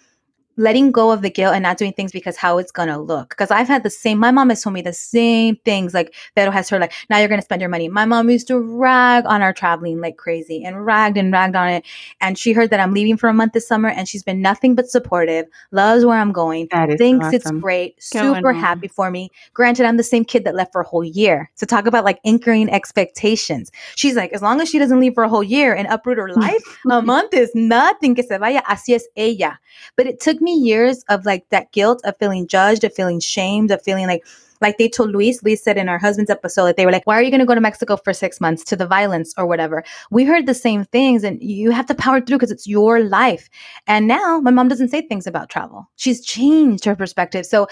[0.58, 3.30] letting go of the guilt and not doing things because how it's gonna look.
[3.30, 4.18] Because I've had the same.
[4.18, 5.94] My mom has told me the same things.
[5.94, 7.88] Like Vero has her like, now you're gonna spend your money.
[7.88, 11.68] My mom used to rag on our traveling like crazy and ragged and ragged on
[11.68, 11.84] it.
[12.20, 14.74] And she heard that I'm leaving for a month this summer, and she's been nothing
[14.74, 15.46] but supportive.
[15.70, 16.68] Loves where I'm going.
[16.98, 17.34] thinks awesome.
[17.36, 18.02] it's great.
[18.02, 19.30] super happy for me.
[19.54, 21.50] Granted, I'm the same kid that left for a whole year.
[21.54, 23.70] So talk about like anchoring expectations.
[23.94, 26.32] She's like, as long as she doesn't leave for a whole year and uproot her
[26.34, 28.14] life, a month is nothing.
[28.16, 28.62] Que se vaya.
[28.68, 29.58] Así es ella.
[29.96, 33.20] But it took me me years of like that guilt of feeling judged, of feeling
[33.20, 34.24] shamed, of feeling like
[34.60, 37.14] like they told Luis, Luis said in our husband's episode that they were like, why
[37.14, 39.84] are you going to go to Mexico for six months to the violence or whatever?
[40.10, 43.48] We heard the same things and you have to power through because it's your life.
[43.86, 45.88] And now my mom doesn't say things about travel.
[45.96, 47.46] She's changed her perspective.
[47.46, 47.68] So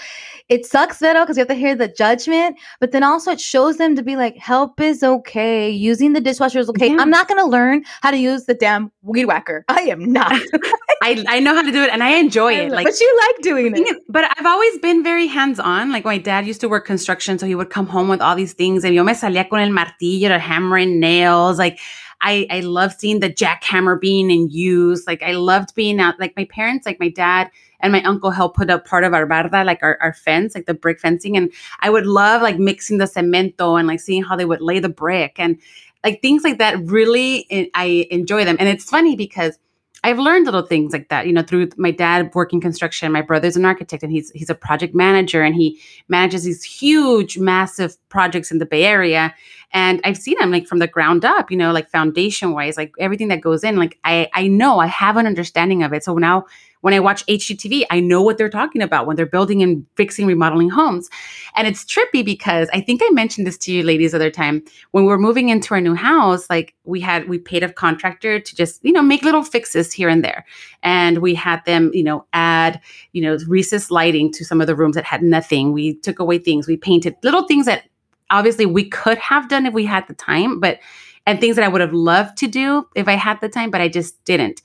[0.49, 3.77] it sucks, Vero, because you have to hear the judgment, but then also it shows
[3.77, 5.69] them to be like, help is okay.
[5.69, 6.91] Using the dishwasher is okay.
[6.91, 6.97] Yeah.
[6.99, 9.65] I'm not going to learn how to use the damn weed whacker.
[9.67, 10.31] I am not.
[11.03, 12.71] I, I know how to do it and I enjoy it.
[12.71, 13.97] Like, but you like doing it.
[14.09, 15.91] But I've always been very hands on.
[15.91, 18.35] Like my dad used to work work construction, so he would come home with all
[18.35, 21.57] these things, and yo me salía con el martillo, hammering nails.
[21.57, 21.79] Like
[22.21, 25.07] I, I love seeing the jackhammer being in use.
[25.07, 26.19] Like I loved being out.
[26.19, 29.27] Like my parents, like my dad and my uncle helped put up part of our
[29.27, 31.35] barda, like our, our fence, like the brick fencing.
[31.35, 34.79] And I would love like mixing the cemento and like seeing how they would lay
[34.79, 35.59] the brick and
[36.03, 36.79] like things like that.
[36.85, 38.57] Really, eh, I enjoy them.
[38.59, 39.57] And it's funny because
[40.03, 43.11] I've learned little things like that, you know, through my dad working construction.
[43.11, 47.37] My brother's an architect and he's he's a project manager and he manages these huge,
[47.37, 49.33] massive projects in the Bay Area.
[49.71, 52.93] And I've seen them like from the ground up, you know, like foundation wise, like
[52.99, 53.75] everything that goes in.
[53.75, 56.03] Like I I know I have an understanding of it.
[56.03, 56.45] So now
[56.81, 60.27] when I watch HGTV, I know what they're talking about when they're building and fixing,
[60.27, 61.09] remodeling homes.
[61.55, 64.63] And it's trippy because I think I mentioned this to you ladies other time.
[64.91, 68.39] When we are moving into our new house, like we had, we paid a contractor
[68.39, 70.45] to just, you know, make little fixes here and there.
[70.83, 72.79] And we had them, you know, add,
[73.11, 75.73] you know, recessed lighting to some of the rooms that had nothing.
[75.73, 77.83] We took away things, we painted little things that
[78.29, 80.79] obviously we could have done if we had the time, but
[81.25, 83.81] and things that I would have loved to do if I had the time, but
[83.81, 84.61] I just didn't.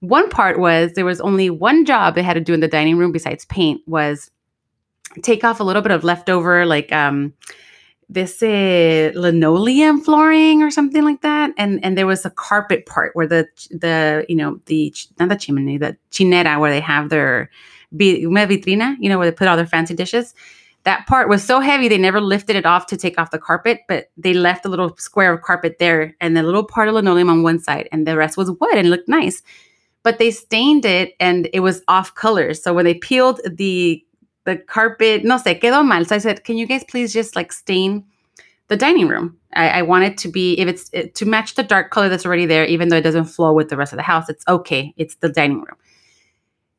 [0.00, 2.96] One part was there was only one job they had to do in the dining
[2.96, 4.30] room besides paint was
[5.22, 7.32] take off a little bit of leftover like um
[8.08, 13.14] this is linoleum flooring or something like that and and there was a carpet part
[13.14, 17.50] where the the you know the not the chimney the chinera where they have their
[18.00, 20.34] una vitrina you know where they put all their fancy dishes
[20.86, 23.80] that part was so heavy they never lifted it off to take off the carpet
[23.88, 27.28] but they left a little square of carpet there and the little part of linoleum
[27.28, 29.42] on one side and the rest was wood and looked nice
[30.06, 32.54] but they stained it and it was off color.
[32.54, 34.00] So when they peeled the
[34.44, 36.04] the carpet, no sé, quedó mal.
[36.04, 38.04] So I said, can you guys please just like stain
[38.68, 39.36] the dining room?
[39.54, 42.24] I, I want it to be if it's it, to match the dark color that's
[42.24, 44.28] already there, even though it doesn't flow with the rest of the house.
[44.28, 44.94] It's okay.
[44.96, 45.76] It's the dining room.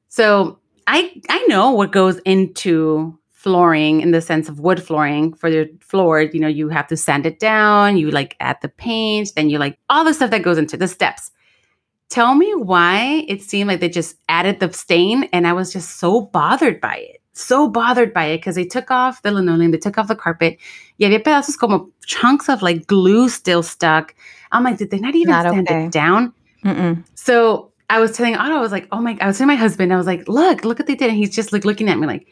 [0.08, 5.48] So I I know what goes into flooring in the sense of wood flooring for
[5.48, 9.32] your floor you know you have to sand it down you like add the paint
[9.36, 11.32] then you like all the stuff that goes into the steps
[12.10, 15.98] Tell me why it seemed like they just added the stain and I was just
[15.98, 17.22] so bothered by it.
[17.34, 20.58] So bothered by it because they took off the linoleum, they took off the carpet.
[21.00, 24.16] Y había pedazos como chunks of like glue still stuck.
[24.52, 25.86] I'm like, did they not even not sand okay.
[25.86, 26.34] it down?
[26.64, 27.04] Mm-mm.
[27.16, 29.94] So I was telling Otto, I was like, oh my, I was telling my husband,
[29.94, 31.10] I was like, look, look what they did.
[31.10, 32.28] And he's just like looking at me like,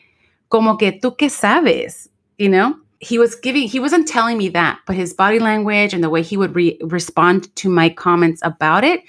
[0.49, 2.75] como que tú que sabes, you know?
[2.99, 6.21] He was giving, he wasn't telling me that, but his body language and the way
[6.21, 9.03] he would re- respond to my comments about it,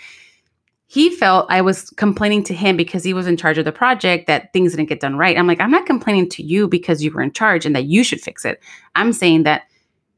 [0.88, 4.26] he felt I was complaining to him because he was in charge of the project
[4.26, 5.36] that things didn't get done right.
[5.36, 8.04] I'm like, I'm not complaining to you because you were in charge and that you
[8.04, 8.60] should fix it.
[8.94, 9.62] I'm saying that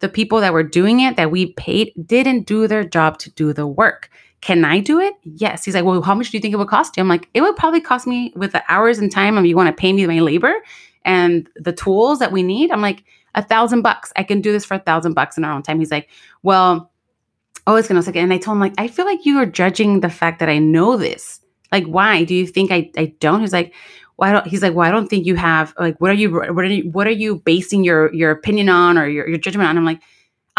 [0.00, 3.52] the people that were doing it, that we paid, didn't do their job to do
[3.52, 4.10] the work.
[4.40, 5.14] Can I do it?
[5.24, 5.64] Yes.
[5.64, 7.00] He's like, Well, how much do you think it would cost you?
[7.00, 9.36] I'm like, It would probably cost me with the hours and time.
[9.36, 10.54] I you want to pay me my labor
[11.08, 12.70] and the tools that we need.
[12.70, 13.02] I'm like,
[13.34, 14.12] a thousand bucks.
[14.14, 15.78] I can do this for a thousand bucks in our own time.
[15.78, 16.08] He's like,
[16.42, 16.90] Well,
[17.66, 18.16] oh, it's gonna suck.
[18.16, 20.58] And I told him like, I feel like you are judging the fact that I
[20.58, 21.40] know this.
[21.72, 23.40] Like, why do you think I, I don't?
[23.40, 23.74] He's like,
[24.16, 24.46] why don't?
[24.46, 25.74] He's like, well, I don't think you have.
[25.78, 26.34] Like, what are you?
[26.34, 26.90] What are you?
[26.90, 29.76] What are you basing your your opinion on or your, your judgment on?
[29.78, 30.02] I'm like,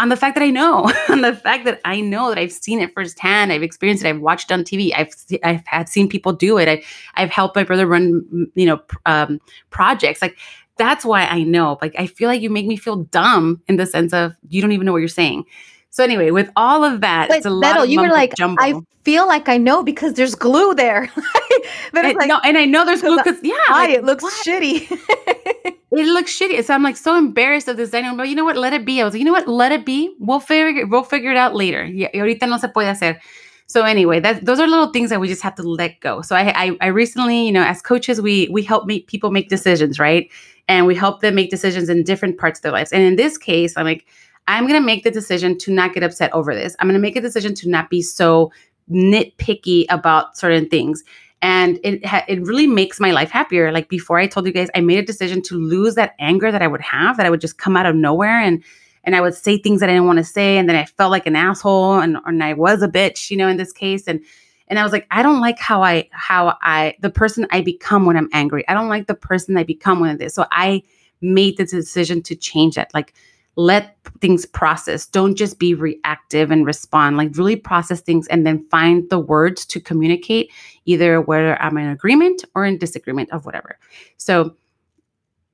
[0.00, 2.80] on the fact that I know, on the fact that I know that I've seen
[2.80, 6.58] it firsthand, I've experienced it, I've watched on TV, I've I've had seen people do
[6.58, 6.84] it, I've
[7.14, 10.22] I've helped my brother run, you know, um, projects.
[10.22, 10.36] Like
[10.76, 11.78] that's why I know.
[11.82, 14.72] Like I feel like you make me feel dumb in the sense of you don't
[14.72, 15.44] even know what you're saying.
[15.90, 18.62] So anyway, with all of that, but it's a lot you were like, jumbo.
[18.62, 21.10] I feel like I know because there's glue there.
[21.92, 24.32] but and, like, no, and I know there's glue because yeah, like, it looks what?
[24.46, 25.76] shitty.
[25.92, 26.62] it looks shitty.
[26.64, 28.56] So I'm like so embarrassed of this But you know what?
[28.56, 29.00] Let it be.
[29.00, 29.48] I was like, you know what?
[29.48, 30.14] Let it be.
[30.18, 31.84] We'll figure we'll figure it out later.
[31.84, 33.20] Yeah, ahorita no se puede hacer.
[33.66, 36.22] So anyway, that those are little things that we just have to let go.
[36.22, 39.48] So I, I, I recently, you know, as coaches, we we help make people make
[39.48, 40.28] decisions, right?
[40.68, 42.92] And we help them make decisions in different parts of their lives.
[42.92, 44.06] And in this case, I'm like,
[44.48, 46.74] I'm to make the decision to not get upset over this.
[46.78, 48.52] I'm to make a decision to not be so
[48.90, 51.04] nitpicky about certain things.
[51.42, 53.72] And it ha- it really makes my life happier.
[53.72, 56.60] Like before, I told you guys, I made a decision to lose that anger that
[56.60, 58.62] I would have, that I would just come out of nowhere and
[59.04, 61.10] and I would say things that I didn't want to say, and then I felt
[61.10, 64.20] like an asshole, and and I was a bitch, you know, in this case, and
[64.68, 68.06] and I was like, I don't like how I how I the person I become
[68.06, 68.66] when I'm angry.
[68.68, 70.34] I don't like the person I become when this.
[70.34, 70.82] So I
[71.20, 72.92] made the decision to change that.
[72.94, 73.14] Like
[73.60, 75.06] let things process.
[75.06, 77.16] Don't just be reactive and respond.
[77.16, 80.50] Like really process things and then find the words to communicate
[80.86, 83.78] either whether I'm in agreement or in disagreement of whatever.
[84.16, 84.56] So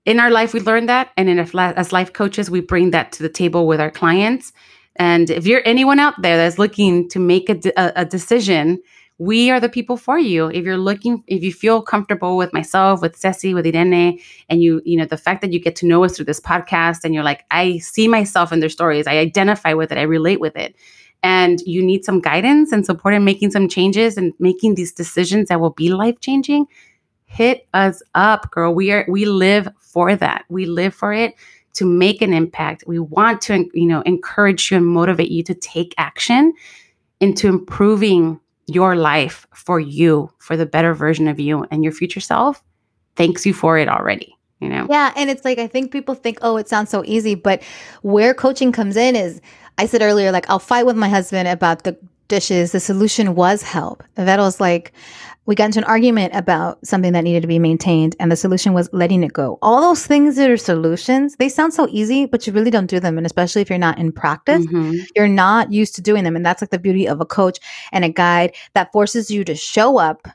[0.04, 1.10] in our life, we learn that.
[1.16, 4.52] And in a, as life coaches, we bring that to the table with our clients.
[4.94, 8.80] And if you're anyone out there that's looking to make a, a, a decision
[9.18, 10.48] we are the people for you.
[10.48, 14.83] If you're looking, if you feel comfortable with myself, with Ceci, with Irene, and you,
[14.85, 17.24] you know, the fact that you get to know us through this podcast and you're
[17.24, 20.76] like, I see myself in their stories, I identify with it, I relate with it.
[21.22, 25.48] And you need some guidance and support in making some changes and making these decisions
[25.48, 26.66] that will be life changing,
[27.24, 28.74] hit us up, girl.
[28.74, 30.44] We are, we live for that.
[30.50, 31.35] We live for it
[31.74, 32.85] to make an impact.
[32.87, 36.52] We want to, you know, encourage you and motivate you to take action
[37.18, 42.20] into improving your life for you, for the better version of you and your future
[42.20, 42.62] self
[43.16, 44.37] thanks you for it already.
[44.61, 44.87] You know?
[44.88, 45.12] Yeah.
[45.16, 47.35] And it's like, I think people think, oh, it sounds so easy.
[47.35, 47.62] But
[48.02, 49.40] where coaching comes in is,
[49.76, 53.62] I said earlier, like, I'll fight with my husband about the dishes, the solution was
[53.62, 54.02] help.
[54.16, 54.92] Vero's like,
[55.46, 58.72] we got into an argument about something that needed to be maintained, and the solution
[58.72, 59.58] was letting it go.
[59.62, 62.98] All those things that are solutions, they sound so easy, but you really don't do
[62.98, 63.16] them.
[63.16, 64.98] And especially if you're not in practice, mm-hmm.
[65.14, 66.34] you're not used to doing them.
[66.34, 67.58] And that's like the beauty of a coach
[67.92, 70.26] and a guide that forces you to show up,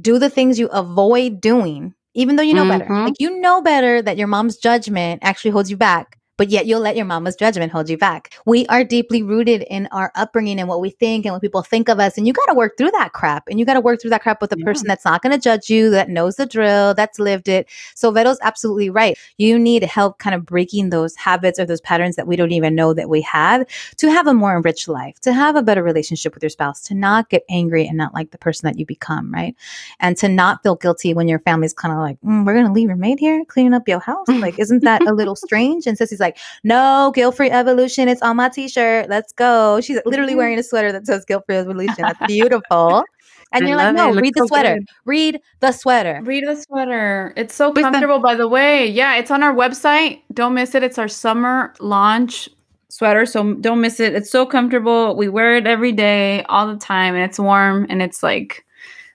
[0.00, 2.78] do the things you avoid doing, even though you know mm-hmm.
[2.78, 2.94] better.
[2.94, 6.80] Like you know better that your mom's judgment actually holds you back but yet you'll
[6.80, 8.34] let your mama's judgment hold you back.
[8.46, 11.88] We are deeply rooted in our upbringing and what we think and what people think
[11.88, 12.16] of us.
[12.16, 13.44] And you got to work through that crap.
[13.48, 14.64] And you got to work through that crap with a yeah.
[14.64, 17.68] person that's not going to judge you, that knows the drill, that's lived it.
[17.94, 19.16] So Vero's absolutely right.
[19.38, 22.74] You need help kind of breaking those habits or those patterns that we don't even
[22.74, 23.66] know that we have
[23.96, 26.94] to have a more enriched life, to have a better relationship with your spouse, to
[26.94, 29.54] not get angry and not like the person that you become, right?
[30.00, 32.72] And to not feel guilty when your family's kind of like, mm, we're going to
[32.72, 34.28] leave your maid here cleaning up your house.
[34.28, 35.86] Like, isn't that a little strange?
[35.86, 38.08] And Ceci's like, no, guilt free evolution.
[38.08, 39.10] It's on my t shirt.
[39.10, 39.82] Let's go.
[39.82, 40.38] She's literally mm-hmm.
[40.38, 41.96] wearing a sweater that says guilt free evolution.
[41.98, 43.04] That's beautiful.
[43.52, 44.76] And I you're like, no, read the so sweater.
[44.76, 44.88] Good.
[45.04, 46.20] Read the sweater.
[46.24, 47.34] Read the sweater.
[47.36, 48.86] It's so comfortable, by the way.
[48.86, 50.22] Yeah, it's on our website.
[50.32, 50.82] Don't miss it.
[50.82, 52.48] It's our summer launch
[52.88, 53.26] sweater.
[53.26, 54.14] So don't miss it.
[54.14, 55.16] It's so comfortable.
[55.16, 58.64] We wear it every day, all the time, and it's warm and it's like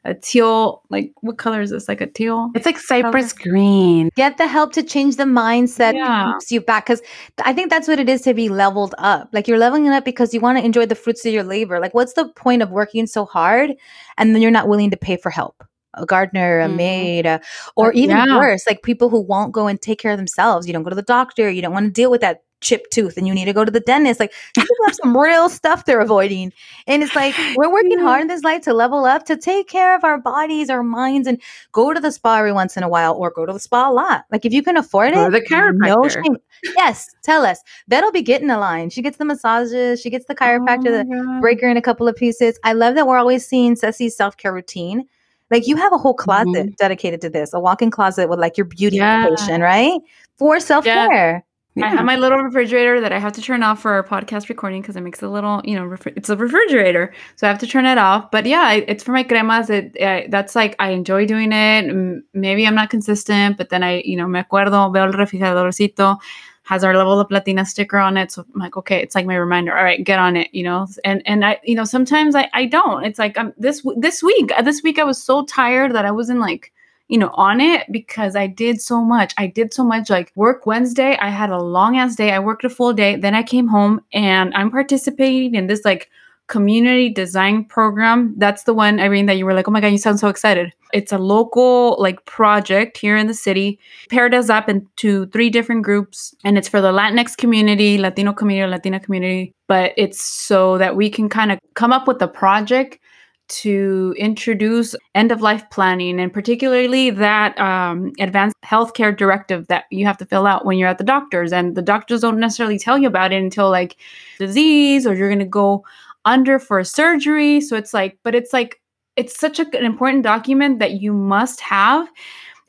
[0.07, 3.51] a teal like what color is this like a teal it's like cypress color?
[3.51, 6.31] green get the help to change the mindset yeah.
[6.31, 7.01] keeps you back because
[7.43, 10.05] i think that's what it is to be leveled up like you're leveling it up
[10.05, 12.71] because you want to enjoy the fruits of your labor like what's the point of
[12.71, 13.73] working so hard
[14.17, 15.63] and then you're not willing to pay for help
[15.97, 16.77] a gardener, a mm-hmm.
[16.77, 17.39] maid, uh,
[17.75, 18.37] or even yeah.
[18.37, 20.67] worse, like people who won't go and take care of themselves.
[20.67, 21.49] You don't go to the doctor.
[21.49, 23.71] You don't want to deal with that chipped tooth and you need to go to
[23.71, 24.19] the dentist.
[24.19, 26.51] Like people have some real stuff they're avoiding.
[26.87, 29.95] And it's like we're working hard in this life to level up, to take care
[29.95, 31.41] of our bodies, our minds, and
[31.71, 33.93] go to the spa every once in a while or go to the spa a
[33.93, 34.25] lot.
[34.31, 36.23] Like if you can afford it, the chiropractor.
[36.23, 36.37] No.
[36.75, 37.59] Yes, tell us.
[37.87, 38.89] That'll be getting a line.
[38.89, 42.15] She gets the massages, she gets the chiropractor, oh the breaker in a couple of
[42.15, 42.59] pieces.
[42.63, 45.05] I love that we're always seeing Ceci's self-care routine.
[45.49, 46.75] Like you have a whole closet mm-hmm.
[46.77, 49.27] dedicated to this, a walk-in closet with like your beauty yeah.
[49.59, 49.99] right?
[50.37, 51.31] For self-care.
[51.35, 51.41] Yeah.
[51.77, 51.85] Yeah.
[51.85, 54.81] I have my little refrigerator that I have to turn off for our podcast recording
[54.81, 57.67] because it makes a little, you know, ref- it's a refrigerator, so I have to
[57.67, 58.31] turn it off.
[58.31, 59.69] But yeah, it's for my cremas.
[59.69, 62.23] It, that's like I enjoy doing it.
[62.33, 66.17] Maybe I'm not consistent, but then I, you know, me acuerdo, veo el refrigeradorcito
[66.63, 68.31] has our Level Up Latina sticker on it.
[68.31, 69.77] So I'm like, okay, it's like my reminder.
[69.77, 70.87] All right, get on it, you know.
[71.05, 73.05] And and I, you know, sometimes I I don't.
[73.05, 74.51] It's like I'm this this week.
[74.63, 76.73] This week I was so tired that I wasn't like
[77.07, 79.33] you know, on it because I did so much.
[79.37, 81.17] I did so much like work Wednesday.
[81.17, 82.31] I had a long ass day.
[82.31, 83.15] I worked a full day.
[83.15, 86.09] Then I came home and I'm participating in this like
[86.47, 88.33] community design program.
[88.37, 90.73] That's the one, Irene, that you were like, oh my God, you sound so excited.
[90.93, 95.83] It's a local like project here in the city, paired us up into three different
[95.83, 96.33] groups.
[96.45, 99.53] And it's for the Latinx community, Latino community, Latina community.
[99.67, 102.99] But it's so that we can kind of come up with a project
[103.47, 110.05] to introduce end of life planning and particularly that um, advanced healthcare directive that you
[110.05, 111.53] have to fill out when you're at the doctors.
[111.53, 113.97] And the doctors don't necessarily tell you about it until like
[114.38, 115.86] disease or you're going to go
[116.25, 117.62] under for a surgery.
[117.62, 118.81] So it's like but it's like
[119.15, 122.07] it's such a, an important document that you must have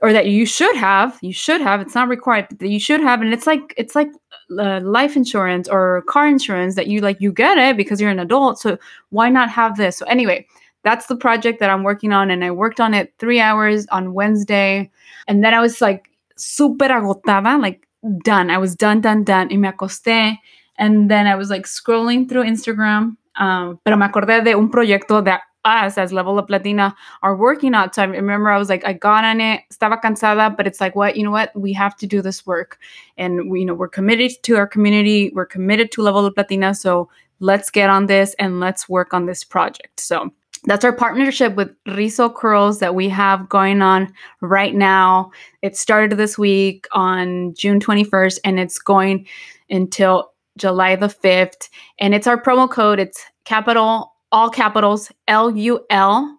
[0.00, 3.20] or that you should have you should have it's not required that you should have.
[3.20, 4.10] And it's like it's like
[4.58, 8.20] uh, life insurance or car insurance that you like you get it because you're an
[8.20, 8.78] adult so
[9.10, 9.96] why not have this?
[9.96, 10.46] So anyway
[10.84, 12.30] that's the project that I'm working on.
[12.30, 14.90] And I worked on it three hours on Wednesday.
[15.26, 17.86] And then I was like super agotada, like
[18.24, 18.50] done.
[18.50, 19.48] I was done, done, done.
[19.50, 20.38] Y me acosté.
[20.76, 23.16] And then I was like scrolling through Instagram.
[23.36, 27.74] Um, pero me acordé de un proyecto that us as Level Up Latina are working
[27.74, 27.92] on.
[27.92, 30.94] So I remember I was like, I got on it, estaba cansada, but it's like,
[30.94, 31.50] what, you know what?
[31.54, 32.78] We have to do this work.
[33.16, 35.30] And we, you know, we're committed to our community.
[35.34, 36.74] We're committed to Level Up Latina.
[36.74, 37.08] So
[37.40, 40.00] let's get on this and let's work on this project.
[40.00, 40.32] So
[40.64, 45.30] that's our partnership with Rizos Curls that we have going on right now.
[45.62, 49.26] It started this week on June 21st and it's going
[49.70, 51.68] until July the 5th.
[51.98, 52.98] And it's our promo code.
[52.98, 56.38] It's capital, all capitals, L U L.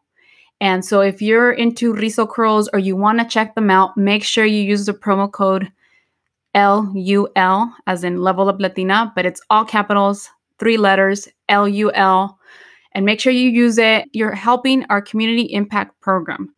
[0.61, 4.23] And so if you're into Rizos Curls or you want to check them out, make
[4.23, 5.71] sure you use the promo code
[6.53, 11.67] L U L as in Level Up Latina, but it's all capitals, three letters, L
[11.67, 12.38] U L
[12.93, 14.09] and make sure you use it.
[14.13, 16.53] You're helping our community impact program.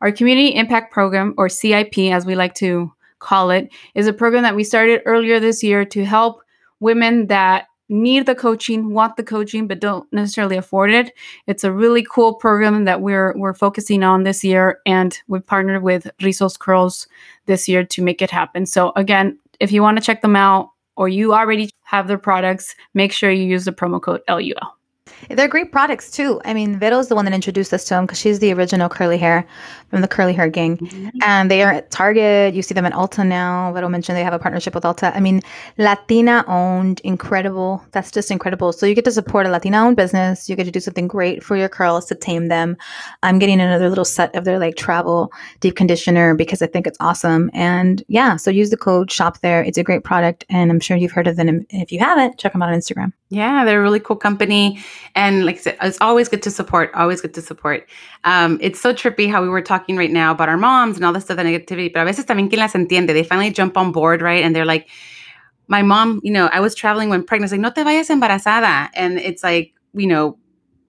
[0.00, 4.42] Our community impact program, or CIP as we like to call it, is a program
[4.42, 6.42] that we started earlier this year to help
[6.80, 11.12] women that need the coaching, want the coaching, but don't necessarily afford it.
[11.46, 15.82] It's a really cool program that we're we're focusing on this year, and we've partnered
[15.82, 17.08] with Rizos Curls
[17.46, 18.66] this year to make it happen.
[18.66, 22.74] So again, if you want to check them out or you already have their products,
[22.94, 24.77] make sure you use the promo code LUL.
[25.30, 26.40] They're great products too.
[26.44, 29.18] I mean, Vero's the one that introduced us to them because she's the original curly
[29.18, 29.46] hair
[29.90, 30.76] from the curly hair gang.
[30.78, 31.08] Mm-hmm.
[31.22, 32.54] And they are at Target.
[32.54, 33.72] You see them at Ulta now.
[33.72, 35.14] Vero mentioned they have a partnership with Ulta.
[35.14, 35.42] I mean,
[35.76, 37.84] Latina owned, incredible.
[37.92, 38.72] That's just incredible.
[38.72, 40.48] So you get to support a Latina owned business.
[40.48, 42.76] You get to do something great for your curls to tame them.
[43.22, 46.98] I'm getting another little set of their like travel deep conditioner because I think it's
[47.00, 47.50] awesome.
[47.54, 49.62] And yeah, so use the code shop there.
[49.62, 50.44] It's a great product.
[50.48, 51.66] And I'm sure you've heard of them.
[51.70, 53.12] If you haven't, check them out on Instagram.
[53.30, 54.82] Yeah, they're a really cool company.
[55.14, 57.86] And like I said, it's always good to support, always good to support.
[58.24, 61.12] Um, it's so trippy how we were talking right now about our moms and all
[61.12, 63.92] this stuff, the negativity, but a veces también quien las entiende, they finally jump on
[63.92, 64.42] board, right?
[64.42, 64.88] And they're like,
[65.66, 68.88] my mom, you know, I was traveling when pregnant, like, no te vayas embarazada.
[68.94, 70.38] And it's like, you know,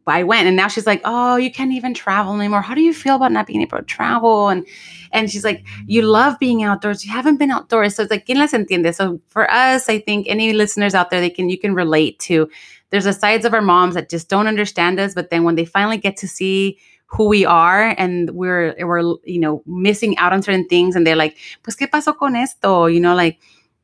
[0.07, 2.61] I went and now she's like, "Oh, you can't even travel anymore.
[2.61, 4.65] How do you feel about not being able to travel?" And
[5.11, 7.05] and she's like, "You love being outdoors.
[7.05, 8.93] You haven't been outdoors." So it's like, ¿quién las entiende?
[8.95, 12.49] So for us, I think any listeners out there, they can you can relate to.
[12.89, 15.65] There's the sides of our moms that just don't understand us, but then when they
[15.65, 20.41] finally get to see who we are and we're we're you know missing out on
[20.41, 23.39] certain things, and they're like, "Pues qué pasó con esto?" You know, like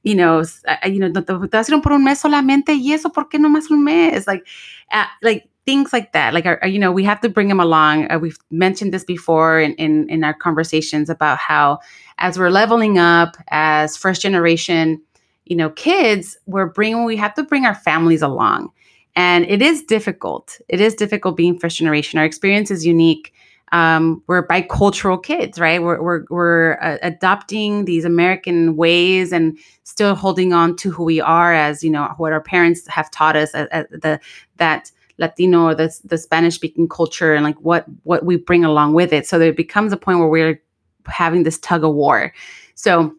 [0.06, 0.44] you know,
[0.86, 3.84] you know, te, te por un mes solamente y eso, ¿por qué no más un
[3.84, 4.28] mes?
[4.28, 4.46] Like,
[4.92, 6.34] uh, like things like that.
[6.34, 8.10] Like you know we have to bring them along.
[8.12, 11.80] Uh, we've mentioned this before in, in in our conversations about how
[12.18, 15.02] as we're leveling up as first generation
[15.46, 18.72] you know kids we're bringing we have to bring our families along.
[19.18, 20.60] And it is difficult.
[20.68, 22.20] It is difficult being first generation.
[22.20, 23.34] Our experience is unique.
[23.72, 25.82] Um, we're bicultural kids right?
[25.82, 31.20] We're we're, we're uh, adopting these american ways and still holding on to who we
[31.20, 34.20] are as you know what our parents have taught us as the
[34.58, 38.94] that Latino or the, the Spanish speaking culture and like what what we bring along
[38.94, 39.26] with it.
[39.26, 40.62] So there becomes a point where we're
[41.06, 42.34] having this tug of war.
[42.76, 43.16] So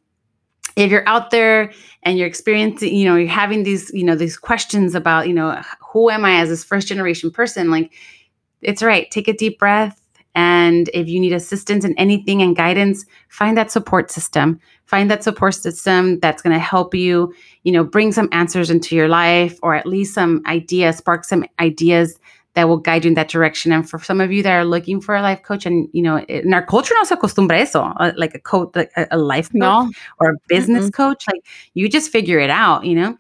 [0.77, 1.73] if you're out there
[2.03, 5.61] and you're experiencing, you know, you're having these, you know, these questions about, you know,
[5.93, 7.71] who am I as this first generation person?
[7.71, 7.93] Like,
[8.61, 9.11] it's right.
[9.11, 10.01] Take a deep breath.
[10.37, 15.23] And if you need assistance in anything and guidance, find that support system find that
[15.23, 17.35] support system that's going to help you
[17.65, 21.45] you know bring some answers into your life or at least some ideas spark some
[21.61, 22.19] ideas
[22.55, 25.01] that will guide you in that direction and for some of you that are looking
[25.01, 28.13] for a life coach and you know in our culture no se acostumbra eso uh,
[28.17, 29.91] like a coach like a, life coach no.
[30.19, 31.03] or a business mm-hmm.
[31.03, 33.17] coach like you just figure it out you know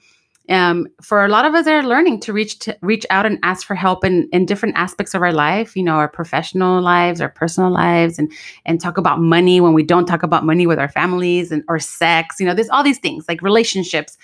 [0.48, 3.66] um, for a lot of us are learning to reach to reach out and ask
[3.66, 7.28] for help in, in different aspects of our life, you know, our professional lives, our
[7.28, 8.30] personal lives, and
[8.64, 11.78] and talk about money when we don't talk about money with our families and or
[11.78, 14.16] sex, you know, there's all these things like relationships.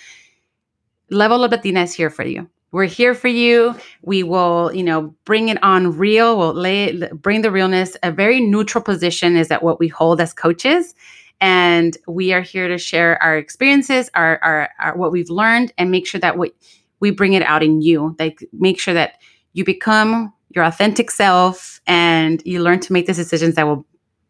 [1.11, 2.49] Level Up Latina is here for you.
[2.70, 3.75] We're here for you.
[4.01, 6.39] We will, you know, bring it on real.
[6.39, 7.97] We'll lay bring the realness.
[8.03, 10.95] A very neutral position is that what we hold as coaches
[11.43, 15.90] and we are here to share our experiences, our, our, our what we've learned, and
[15.90, 16.53] make sure that what
[17.01, 18.14] we bring it out in you.
[18.20, 19.20] Like make sure that
[19.53, 23.84] you become your authentic self and you learn to make the decisions that will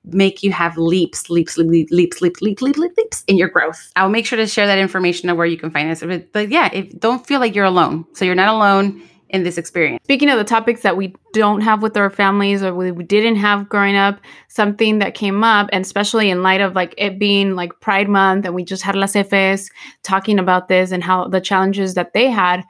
[0.04, 3.92] make you have leaps, leaps, leaps, leaps, leaps, leaps, leaps, leaps in your growth.
[3.94, 6.00] I'll make sure to share that information of where you can find us.
[6.00, 8.06] But, but yeah, if, don't feel like you're alone.
[8.14, 9.02] So you're not alone
[9.32, 10.02] in this experience.
[10.04, 13.68] Speaking of the topics that we don't have with our families or we didn't have
[13.68, 17.80] growing up, something that came up, and especially in light of like it being like
[17.80, 19.70] Pride Month and we just had Las Efes
[20.02, 22.62] talking about this and how the challenges that they had,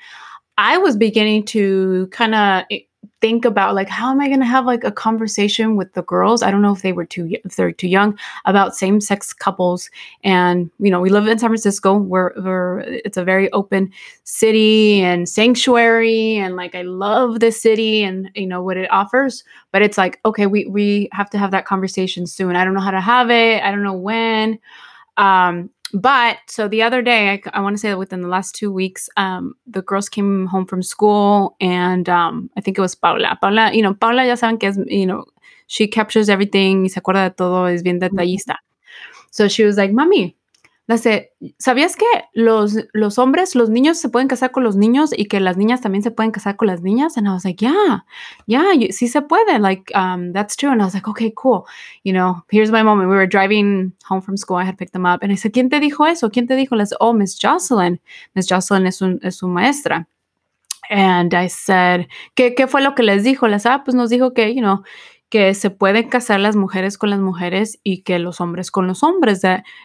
[0.57, 2.65] I was beginning to kind of
[3.21, 6.43] think about like how am I going to have like a conversation with the girls?
[6.43, 9.89] I don't know if they were too if they're too young about same sex couples.
[10.25, 11.97] And you know, we live in San Francisco.
[11.97, 13.93] Where we're it's a very open
[14.25, 19.45] city and sanctuary, and like I love this city and you know what it offers.
[19.71, 22.57] But it's like okay, we we have to have that conversation soon.
[22.57, 23.63] I don't know how to have it.
[23.63, 24.59] I don't know when.
[25.17, 28.55] Um, but so the other day, I, I want to say that within the last
[28.55, 32.95] two weeks, um, the girls came home from school, and um, I think it was
[32.95, 33.39] Paula.
[33.41, 35.25] Paula, you know, Paula ya saben que es, you know,
[35.67, 38.57] she captures everything se acuerda de todo, es bien detallista.
[39.31, 40.37] So she was like, "Mommy,
[41.59, 42.05] ¿sabías que
[42.35, 45.81] los, los hombres, los niños se pueden casar con los niños y que las niñas
[45.81, 47.17] también se pueden casar con las niñas?
[47.17, 48.05] And I was like, yeah,
[48.47, 49.59] yeah, sí se puede.
[49.59, 50.71] Like, um, that's true.
[50.71, 51.67] And I was like, okay, cool.
[52.05, 53.09] You know, here's my moment.
[53.09, 54.57] We were driving home from school.
[54.57, 55.23] I had picked them up.
[55.23, 56.31] And I said, ¿quién te dijo eso?
[56.31, 56.77] ¿Quién te dijo?
[56.77, 58.01] Les, oh, Miss Jocelyn.
[58.35, 60.07] Miss Jocelyn es, un, es su maestra.
[60.91, 63.47] And I said, ¿qué, ¿qué fue lo que les dijo?
[63.49, 64.83] Les, ah, pues nos dijo que, you know,
[65.33, 69.03] que se pueden casar las mujeres con las mujeres y que los hombres con los
[69.03, 69.41] hombres.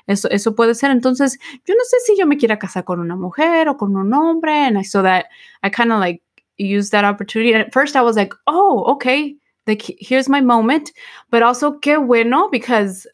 [0.06, 0.91] Eso, eso puede ser.
[0.91, 4.14] Entonces, yo no sé si yo me quiera casar con una mujer o con un
[4.14, 4.52] hombre.
[4.52, 5.28] And I saw that
[5.64, 6.22] I kind of like
[6.58, 7.54] used that opportunity.
[7.54, 10.91] And at first I was like, oh, okay, like here's my moment.
[11.32, 13.08] But also, qué bueno, because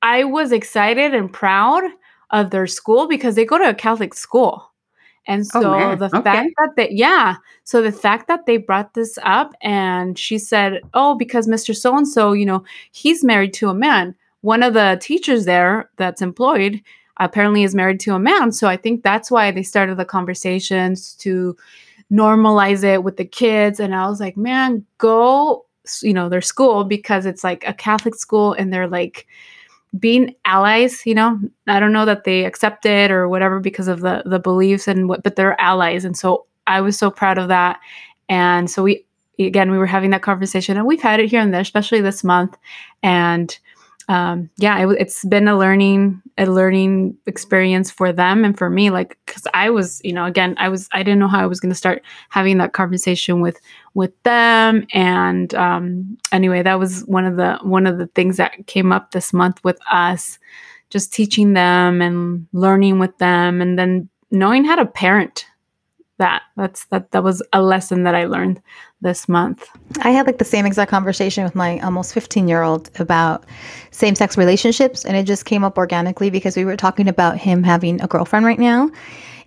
[0.00, 1.82] I was excited and proud
[2.30, 4.69] of their school because they go to a Catholic school.
[5.30, 6.22] And oh, so oh, the okay.
[6.22, 10.80] fact that they, yeah, so the fact that they brought this up and she said,
[10.92, 11.74] oh, because Mr.
[11.74, 14.16] So and so, you know, he's married to a man.
[14.40, 16.82] One of the teachers there that's employed
[17.18, 18.50] apparently is married to a man.
[18.50, 21.56] So I think that's why they started the conversations to
[22.10, 23.78] normalize it with the kids.
[23.78, 25.64] And I was like, man, go,
[26.02, 29.28] you know, their school because it's like a Catholic school and they're like,
[29.98, 31.38] being allies you know?
[31.66, 35.08] I don't know that they accept it or whatever because of the the beliefs and
[35.08, 36.04] what but they're allies.
[36.04, 37.80] And so i was so proud of that.
[38.28, 39.04] And so we
[39.38, 42.22] again we were having that conversation and we've had it here and there especially this
[42.22, 42.56] month.
[43.02, 43.58] And
[44.10, 48.90] um, yeah, it, it's been a learning a learning experience for them and for me.
[48.90, 51.60] Like, because I was, you know, again, I was I didn't know how I was
[51.60, 53.60] going to start having that conversation with
[53.94, 54.84] with them.
[54.92, 59.12] And um, anyway, that was one of the one of the things that came up
[59.12, 60.40] this month with us,
[60.90, 65.46] just teaching them and learning with them, and then knowing how to parent
[66.18, 68.60] that that's that that was a lesson that i learned
[69.00, 69.68] this month?
[70.02, 73.44] I had like the same exact conversation with my almost 15 year old about
[73.90, 78.00] same-sex relationships and it just came up organically because we were talking about him having
[78.00, 78.90] a girlfriend right now.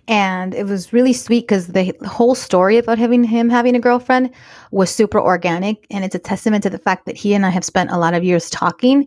[0.06, 4.30] And it was really sweet because the whole story about having him having a girlfriend
[4.70, 7.64] was super organic and it's a testament to the fact that he and i have
[7.64, 9.06] spent a lot of years talking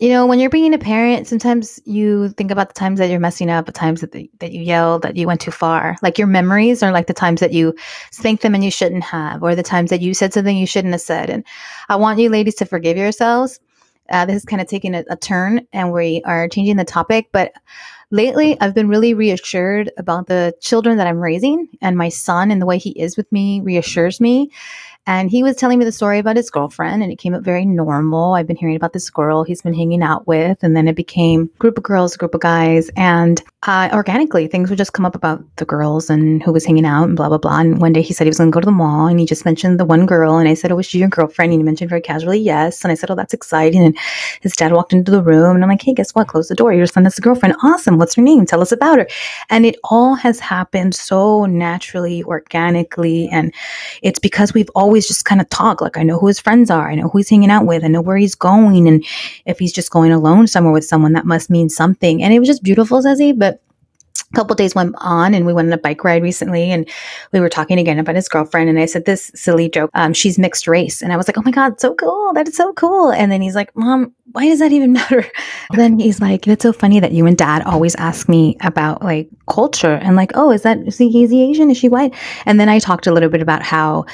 [0.00, 3.20] you know, when you're being a parent, sometimes you think about the times that you're
[3.20, 5.96] messing up, the times that, the, that you yelled, that you went too far.
[6.02, 7.74] Like your memories are like the times that you
[8.10, 10.94] spanked them and you shouldn't have, or the times that you said something you shouldn't
[10.94, 11.30] have said.
[11.30, 11.44] And
[11.88, 13.60] I want you ladies to forgive yourselves.
[14.10, 17.28] Uh, this is kind of taking a, a turn and we are changing the topic,
[17.32, 17.52] but
[18.10, 22.60] lately I've been really reassured about the children that I'm raising and my son and
[22.60, 24.50] the way he is with me reassures me.
[25.06, 27.66] And he was telling me the story about his girlfriend, and it came up very
[27.66, 28.34] normal.
[28.34, 31.50] I've been hearing about this girl he's been hanging out with, and then it became
[31.58, 35.42] group of girls, group of guys, and uh, organically things would just come up about
[35.56, 37.60] the girls and who was hanging out and blah blah blah.
[37.60, 39.26] And one day he said he was going to go to the mall, and he
[39.26, 41.64] just mentioned the one girl, and I said, "Oh, was she your girlfriend?" And he
[41.64, 43.98] mentioned very casually, "Yes." And I said, "Oh, that's exciting." And
[44.40, 46.28] his dad walked into the room, and I'm like, "Hey, guess what?
[46.28, 46.72] Close the door.
[46.72, 47.56] Your son has a girlfriend.
[47.62, 47.98] Awesome.
[47.98, 48.46] What's her name?
[48.46, 49.06] Tell us about her."
[49.50, 53.52] And it all has happened so naturally, organically, and
[54.02, 55.80] it's because we've always always just kind of talk.
[55.80, 56.88] Like, I know who his friends are.
[56.88, 57.82] I know who he's hanging out with.
[57.82, 58.86] I know where he's going.
[58.86, 59.04] And
[59.44, 62.22] if he's just going alone somewhere with someone, that must mean something.
[62.22, 63.32] And it was just beautiful, Ceci.
[63.32, 63.60] But
[64.32, 66.88] a couple days went on and we went on a bike ride recently and
[67.32, 70.38] we were talking again about his girlfriend and i said this silly joke um, she's
[70.38, 73.12] mixed race and i was like oh my god so cool that is so cool
[73.12, 75.24] and then he's like mom why does that even matter
[75.72, 79.28] then he's like it's so funny that you and dad always ask me about like
[79.48, 82.14] culture and like oh is that is he, is he asian is she white
[82.44, 84.04] and then i talked a little bit about how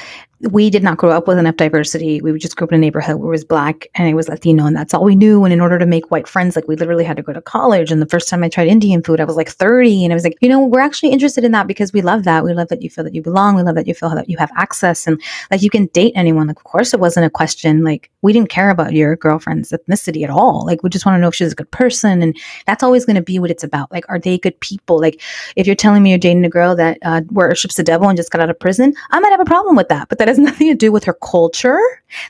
[0.49, 2.21] we did not grow up with enough diversity.
[2.21, 4.65] We just grew up in a neighborhood where it was black and it was Latino,
[4.65, 5.43] and that's all we knew.
[5.43, 7.91] And in order to make white friends, like we literally had to go to college.
[7.91, 10.05] And the first time I tried Indian food, I was like 30.
[10.05, 12.43] And I was like, you know, we're actually interested in that because we love that.
[12.43, 13.55] We love that you feel that you belong.
[13.55, 15.21] We love that you feel that you have access and
[15.51, 16.47] like you can date anyone.
[16.47, 17.83] Like, of course, it wasn't a question.
[17.83, 20.65] Like, we didn't care about your girlfriend's ethnicity at all.
[20.65, 22.21] Like, we just want to know if she's a good person.
[22.21, 23.91] And that's always going to be what it's about.
[23.91, 24.99] Like, are they good people?
[24.99, 25.21] Like,
[25.55, 28.31] if you're telling me you're dating a girl that uh, worships the devil and just
[28.31, 30.09] got out of prison, I might have a problem with that.
[30.09, 31.79] But that has nothing to do with her culture.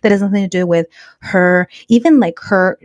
[0.02, 0.88] That has nothing to do with
[1.20, 2.78] her, even like her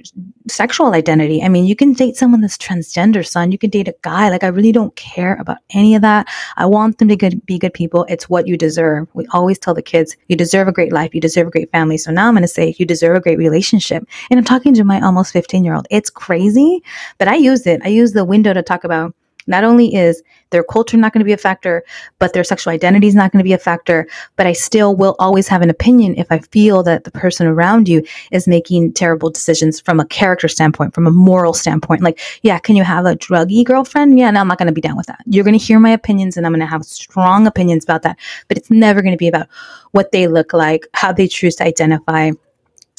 [0.49, 1.43] sexual identity.
[1.43, 3.53] I mean, you can date someone that's transgender, son.
[3.53, 4.31] You can date a guy.
[4.31, 6.27] Like, I really don't care about any of that.
[6.57, 8.07] I want them to be good people.
[8.09, 9.09] It's what you deserve.
[9.15, 11.15] We always tell the kids, you deserve a great life.
[11.15, 11.99] You deserve a great family.
[11.99, 14.07] So now I'm going to say, you deserve a great relationship.
[14.31, 15.87] And I'm talking to my almost 15 year old.
[15.91, 16.83] It's crazy,
[17.19, 17.83] but I use it.
[17.85, 19.15] I use the window to talk about
[19.47, 21.83] not only is their culture not going to be a factor,
[22.19, 25.17] but their sexual identity is not going to be a factor, but I still will
[25.19, 29.31] always have an opinion if I feel that the person around you is making terrible
[29.31, 32.03] decisions from a character standpoint, from a moral standpoint.
[32.03, 34.19] Like, yeah, can you have a druggy girlfriend?
[34.19, 35.21] Yeah, no, I'm not going to be down with that.
[35.27, 38.19] You're going to hear my opinions and I'm going to have strong opinions about that,
[38.49, 39.49] but it's never going to be about
[39.93, 42.31] what they look like, how they choose to identify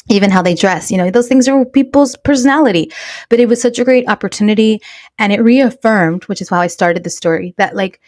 [0.10, 2.92] even how they dress you know those things are people's personality
[3.30, 4.82] but it was such a great opportunity
[5.20, 8.00] and it reaffirmed which is why i started the story that like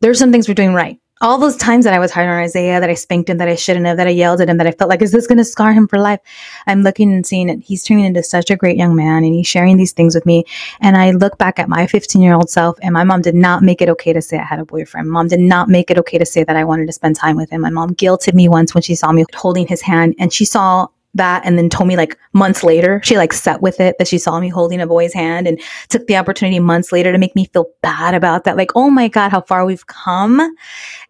[0.00, 2.80] there's some things we're doing right all those times that I was hard on Isaiah,
[2.80, 4.72] that I spanked him, that I shouldn't have, that I yelled at him, that I
[4.72, 6.20] felt like, is this going to scar him for life?
[6.66, 7.60] I'm looking and seeing it.
[7.60, 10.44] He's turning into such a great young man and he's sharing these things with me.
[10.80, 13.62] And I look back at my 15 year old self and my mom did not
[13.62, 15.10] make it okay to say I had a boyfriend.
[15.10, 17.50] Mom did not make it okay to say that I wanted to spend time with
[17.50, 17.62] him.
[17.62, 20.86] My mom guilted me once when she saw me holding his hand and she saw
[21.14, 24.18] that and then told me like months later she like sat with it that she
[24.18, 27.46] saw me holding a boy's hand and took the opportunity months later to make me
[27.46, 30.40] feel bad about that like oh my god how far we've come.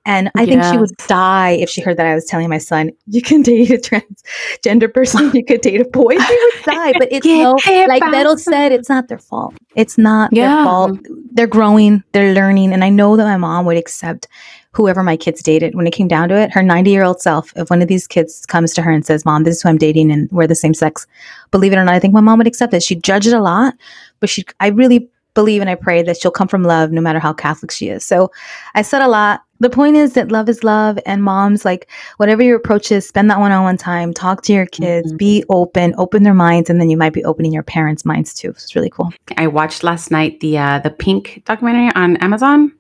[0.05, 2.91] And i think she would die if she heard that i was telling my son
[3.07, 6.17] you can date a transgender person you could date a boy.
[6.19, 9.55] She would die but it's no like Vero said it's not their fault.
[9.77, 10.55] It's not yeah.
[10.55, 10.99] their fault.
[11.33, 14.29] They're growing they're learning and i know that my mom would accept
[14.73, 15.75] whoever my kids dated.
[15.75, 18.07] When it came down to it, her 90 year old self, if one of these
[18.07, 20.55] kids comes to her and says, Mom, this is who I'm dating and we're the
[20.55, 21.07] same sex,
[21.51, 22.83] believe it or not, I think my mom would accept it.
[22.83, 23.75] She'd judge it a lot,
[24.21, 27.21] but she, I really believe and I pray that she'll come from love no matter
[27.21, 28.05] how Catholic she is.
[28.05, 28.33] So
[28.75, 29.43] I said a lot.
[29.61, 33.29] The point is that love is love, and moms, like whatever your approach is, spend
[33.31, 35.17] that one on one time, talk to your kids, mm-hmm.
[35.17, 38.51] be open, open their minds, and then you might be opening your parents' minds too.
[38.51, 39.13] It's really cool.
[39.37, 42.73] I watched last night the uh, the Pink documentary on Amazon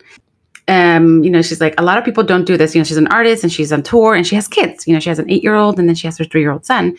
[0.68, 2.74] um, you know, she's like, a lot of people don't do this.
[2.74, 4.86] You know, she's an artist and she's on tour and she has kids.
[4.86, 6.52] You know, she has an eight year old and then she has her three year
[6.52, 6.96] old son.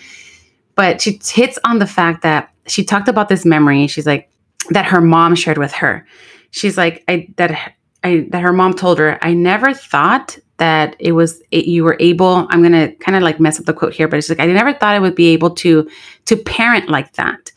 [0.75, 3.87] But she hits on the fact that she talked about this memory.
[3.87, 4.29] She's like,
[4.71, 6.05] that her mom shared with her.
[6.51, 11.13] She's like, I, that, I, that her mom told her, I never thought that it
[11.13, 13.93] was, it, you were able, I'm going to kind of like mess up the quote
[13.93, 15.89] here, but it's like, I never thought I would be able to,
[16.25, 17.51] to parent like that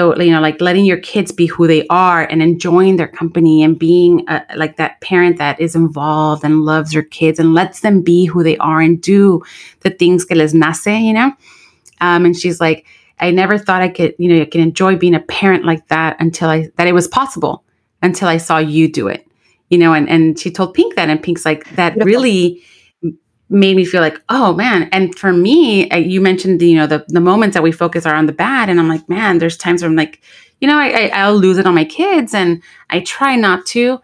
[0.00, 3.62] though you know like letting your kids be who they are and enjoying their company
[3.62, 7.80] and being a, like that parent that is involved and loves your kids and lets
[7.80, 9.42] them be who they are and do
[9.80, 11.32] the things que les nace you know?
[12.00, 12.86] Um, and she's like
[13.18, 16.16] i never thought i could you know i could enjoy being a parent like that
[16.18, 17.62] until i that it was possible
[18.02, 19.26] until i saw you do it
[19.70, 19.94] you know?
[19.94, 22.62] And and she told pink that and pink's like that really
[23.50, 24.88] made me feel like, oh man.
[24.92, 28.26] And for me, you mentioned, you know, the, the moments that we focus are on
[28.26, 28.68] the bad.
[28.68, 30.22] And I'm like, man, there's times where I'm like,
[30.60, 34.00] you know, I, I, will lose it on my kids and I try not to.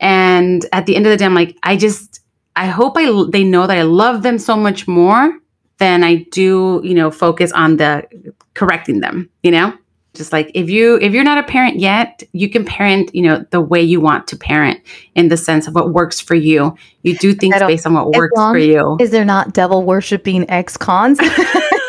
[0.00, 2.20] And at the end of the day, I'm like, I just,
[2.54, 5.38] I hope I, they know that I love them so much more
[5.78, 8.06] than I do, you know, focus on the
[8.54, 9.76] correcting them, you know?
[10.14, 13.44] Just like if you if you're not a parent yet you can parent you know
[13.50, 14.80] the way you want to parent
[15.14, 16.76] in the sense of what works for you.
[17.02, 18.96] You do things based on what works for you.
[19.00, 21.18] is there not devil worshiping ex-cons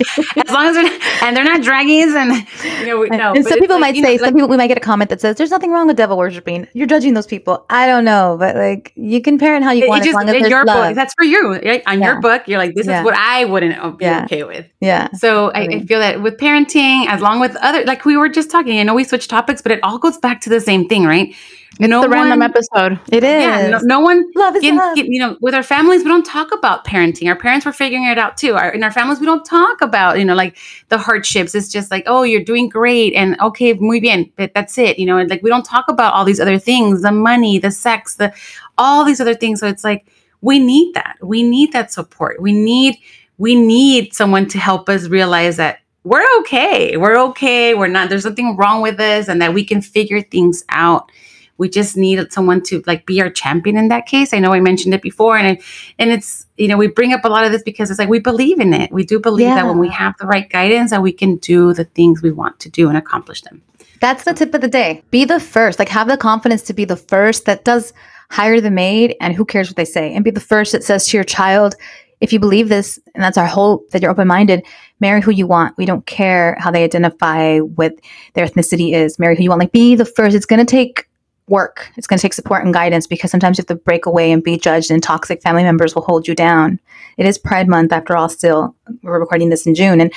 [0.36, 2.46] as long as they're and they're not draggies and
[2.80, 3.34] you know no.
[3.34, 5.10] And some people like, might say, know, some like, people we might get a comment
[5.10, 6.66] that says, "There's nothing wrong with devil worshiping.
[6.72, 9.88] You're judging those people." I don't know, but like you can parent how you it,
[9.88, 10.88] want it just, as long as your love.
[10.88, 10.94] book.
[10.94, 11.54] That's for you.
[11.54, 11.82] Right?
[11.86, 12.12] On yeah.
[12.12, 13.00] your book, you're like, "This yeah.
[13.00, 14.24] is what I wouldn't be yeah.
[14.24, 15.10] okay with." Yeah.
[15.12, 18.50] So I, I, feel that with parenting, as long with other, like we were just
[18.50, 18.78] talking.
[18.78, 21.34] I know we switched topics, but it all goes back to the same thing, right?
[21.78, 22.98] It's no the random episode.
[23.12, 23.42] It is.
[23.42, 24.24] Yeah, no, no one.
[24.34, 24.96] Love is get, love.
[24.96, 27.28] You know, with our families, we don't talk about parenting.
[27.28, 28.54] Our parents were figuring it out too.
[28.54, 30.56] Our, in our families, we don't talk about you know like
[30.88, 31.54] the hardships.
[31.54, 34.98] It's just like, oh, you're doing great, and okay, muy bien, but that's it.
[34.98, 38.14] You know, like we don't talk about all these other things, the money, the sex,
[38.16, 38.32] the
[38.78, 39.60] all these other things.
[39.60, 40.06] So it's like
[40.40, 41.18] we need that.
[41.20, 42.40] We need that support.
[42.40, 42.96] We need
[43.36, 46.96] we need someone to help us realize that we're okay.
[46.96, 47.74] We're okay.
[47.74, 48.08] We're not.
[48.08, 51.10] There's nothing wrong with us, and that we can figure things out
[51.58, 54.32] we just need someone to like be our champion in that case.
[54.32, 55.64] I know I mentioned it before, and it,
[55.98, 58.18] and it's you know we bring up a lot of this because it's like we
[58.18, 58.92] believe in it.
[58.92, 59.56] We do believe yeah.
[59.56, 62.60] that when we have the right guidance, that we can do the things we want
[62.60, 63.62] to do and accomplish them.
[64.00, 65.02] That's the tip of the day.
[65.10, 65.78] Be the first.
[65.78, 67.92] Like have the confidence to be the first that does
[68.30, 71.06] hire the maid, and who cares what they say, and be the first that says
[71.08, 71.76] to your child,
[72.20, 74.64] if you believe this, and that's our hope that you're open minded,
[75.00, 75.76] marry who you want.
[75.76, 77.94] We don't care how they identify, what
[78.34, 79.18] their ethnicity is.
[79.18, 79.60] Marry who you want.
[79.60, 80.34] Like, be the first.
[80.34, 81.05] It's going to take
[81.48, 81.90] work.
[81.96, 84.42] It's going to take support and guidance because sometimes you have to break away and
[84.42, 86.80] be judged, and toxic family members will hold you down.
[87.16, 88.28] It is Pride Month, after all.
[88.28, 90.12] Still, we're recording this in June, and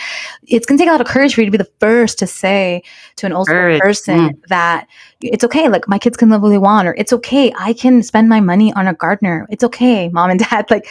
[0.48, 2.28] it's going to take a lot of courage for you to be the first to
[2.28, 2.84] say
[3.18, 4.48] to an old person mm.
[4.48, 4.88] that
[5.22, 5.70] it's okay.
[5.70, 7.54] Like my kids can live what they want, or it's okay.
[7.58, 9.48] I can spend my money on a gardener.
[9.50, 10.70] It's okay, mom and dad.
[10.70, 10.88] Like,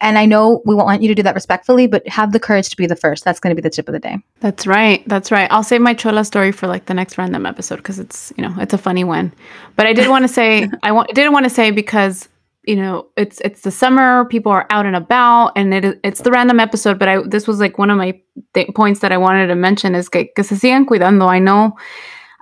[0.00, 2.70] and I know we won't want you to do that respectfully, but have the courage
[2.70, 3.24] to be the first.
[3.24, 4.18] That's going to be the tip of the day.
[4.40, 5.06] That's right.
[5.06, 5.50] That's right.
[5.50, 8.54] I'll save my chola story for like the next random episode because it's you know
[8.58, 9.32] it's a funny one.
[9.76, 12.28] But I did want to say I want didn't want to say because
[12.64, 16.30] you know it's it's the summer people are out and about and it it's the
[16.30, 18.20] random episode but i this was like one of my
[18.52, 21.74] th- points that i wanted to mention is que, que se sigan cuidando i know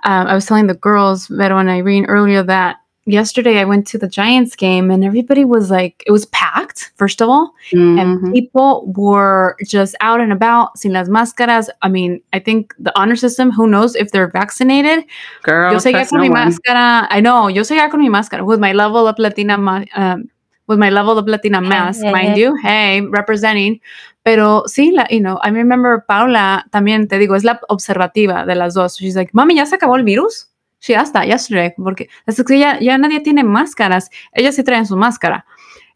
[0.03, 2.77] um, i was telling the girls Vero and irene earlier that
[3.11, 7.21] yesterday I went to the Giants game and everybody was like, it was packed, first
[7.21, 7.99] of all, mm-hmm.
[7.99, 11.69] and people were just out and about, sin las máscaras.
[11.81, 15.05] I mean, I think the honor system, who knows if they're vaccinated?
[15.43, 16.51] Girl, yo seguía con no mi one.
[16.51, 17.07] máscara.
[17.09, 19.55] I know, yo seguía con mi máscara with my Level Up Latina,
[19.95, 20.29] um,
[20.67, 22.39] with my Level Up Latina mask, hey, mind hey.
[22.39, 22.55] you.
[22.61, 23.81] Hey, representing.
[24.23, 28.53] Pero sí, la, you know, I remember Paula también, te digo, es la observativa de
[28.53, 28.99] las dos.
[28.99, 30.48] She's like, mami, ¿ya se acabó el virus?
[30.79, 34.09] Sí, hasta yesterday, porque es que ya, ya nadie tiene máscaras.
[34.33, 35.45] Ellas sí traen su máscara.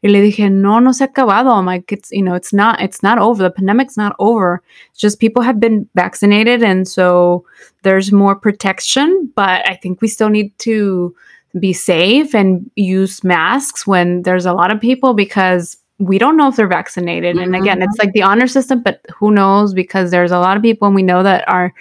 [0.01, 1.57] Y le dije, no, no se ha acabado.
[1.57, 3.41] I'm like, it's, you know, it's not, it's not over.
[3.41, 4.61] The pandemic's not over.
[4.91, 6.61] It's just people have been vaccinated.
[6.61, 7.45] And so
[7.83, 11.15] there's more protection, but I think we still need to
[11.57, 16.49] be safe and use masks when there's a lot of people because we don't know
[16.49, 17.37] if they're vaccinated.
[17.37, 17.53] Mm-hmm.
[17.53, 19.73] And again, it's like the honor system, but who knows?
[19.73, 21.73] Because there's a lot of people and we know that are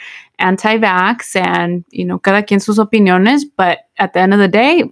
[0.42, 3.44] anti-vax and, you know, cada quien sus opiniones.
[3.56, 4.84] But at the end of the day,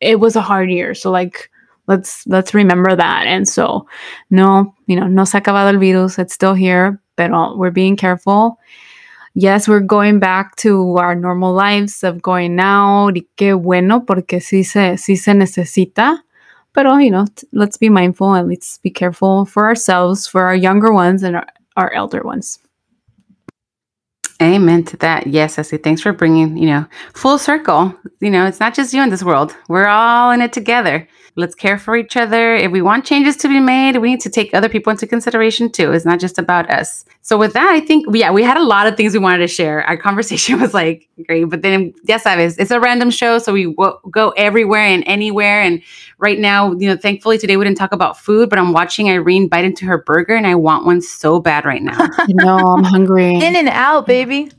[0.00, 0.94] it was a hard year.
[0.94, 1.50] So like,
[1.86, 3.26] let's, let's remember that.
[3.26, 3.86] And so
[4.30, 6.18] no, you know, no se ha acabado el virus.
[6.18, 8.58] It's still here, but we're being careful.
[9.34, 13.16] Yes, we're going back to our normal lives of going out.
[13.16, 16.18] Y qué bueno, porque sí se, sí se necesita.
[16.72, 20.92] But, you know, let's be mindful and let's be careful for ourselves, for our younger
[20.92, 22.58] ones and our, our elder ones.
[24.44, 25.26] Amen to that.
[25.26, 25.78] Yes, Ceci.
[25.78, 26.84] Thanks for bringing, you know,
[27.14, 27.94] full circle.
[28.20, 29.56] You know, it's not just you in this world.
[29.68, 31.08] We're all in it together.
[31.36, 32.54] Let's care for each other.
[32.54, 35.70] If we want changes to be made, we need to take other people into consideration
[35.70, 35.90] too.
[35.92, 37.04] It's not just about us.
[37.22, 39.48] So with that, I think yeah, we had a lot of things we wanted to
[39.48, 39.82] share.
[39.82, 43.64] Our conversation was like great, but then yes, sabes, it's a random show, so we
[43.64, 45.60] w- go everywhere and anywhere.
[45.60, 45.82] And
[46.18, 49.48] right now, you know, thankfully today we didn't talk about food, but I'm watching Irene
[49.48, 52.08] bite into her burger, and I want one so bad right now.
[52.28, 53.34] no, I'm hungry.
[53.36, 54.50] In and out, baby.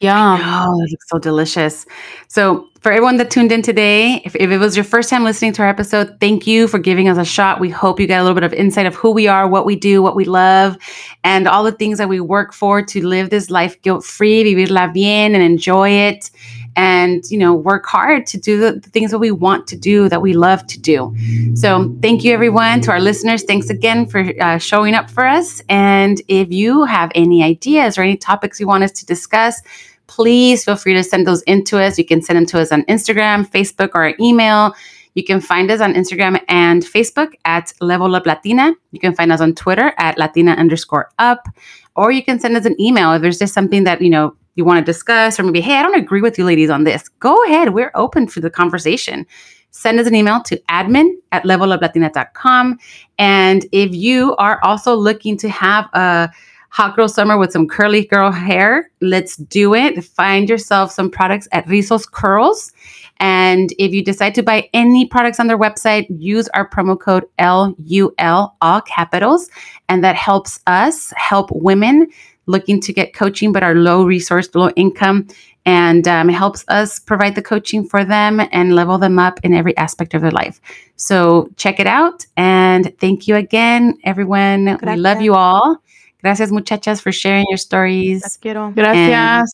[0.00, 0.40] Yum.
[0.42, 1.86] Oh, it looks so delicious.
[2.28, 5.54] So, for everyone that tuned in today, if, if, it was your first time listening
[5.54, 7.58] to our episode, thank you for giving us a shot.
[7.58, 9.76] We hope you got a little bit of insight of who we are, what we
[9.76, 10.76] do, what we love,
[11.22, 14.70] and all the things that we work for to live this life guilt free, vivir
[14.70, 16.30] la bien, and enjoy it.
[16.76, 20.20] And, you know, work hard to do the, things that we want to do, that
[20.20, 21.14] we love to do.
[21.54, 22.80] So, thank you, everyone.
[22.82, 25.62] To our listeners, thanks again for uh, showing up for us.
[25.68, 29.62] And if you have any ideas or any topics you want us to discuss,
[30.06, 31.98] please feel free to send those in to us.
[31.98, 34.74] You can send them to us on Instagram, Facebook, or email.
[35.14, 38.74] You can find us on Instagram and Facebook at Level Up Latina.
[38.90, 41.48] You can find us on Twitter at Latina underscore up,
[41.94, 44.64] or you can send us an email if there's just something that you know you
[44.64, 47.08] want to discuss, or maybe, hey, I don't agree with you ladies on this.
[47.20, 47.74] Go ahead.
[47.74, 49.26] We're open for the conversation.
[49.70, 52.78] Send us an email to admin at leveluplatina.com.
[53.18, 56.30] And if you are also looking to have a
[56.70, 60.04] hot girl summer with some curly girl hair, let's do it.
[60.04, 62.72] Find yourself some products at Rizos Curls.
[63.18, 67.24] And if you decide to buy any products on their website, use our promo code
[67.40, 69.48] LUL, all capitals.
[69.88, 72.08] And that helps us help women
[72.46, 75.28] looking to get coaching but are low resource, low income.
[75.66, 79.54] And um, it helps us provide the coaching for them and level them up in
[79.54, 80.60] every aspect of their life.
[80.96, 82.26] So check it out.
[82.36, 84.64] And thank you again, everyone.
[84.64, 84.96] Gracias.
[84.96, 85.78] We love you all.
[86.22, 88.22] Gracias, muchachas, for sharing your stories.
[88.22, 88.72] Las quiero.
[88.74, 89.50] Gracias.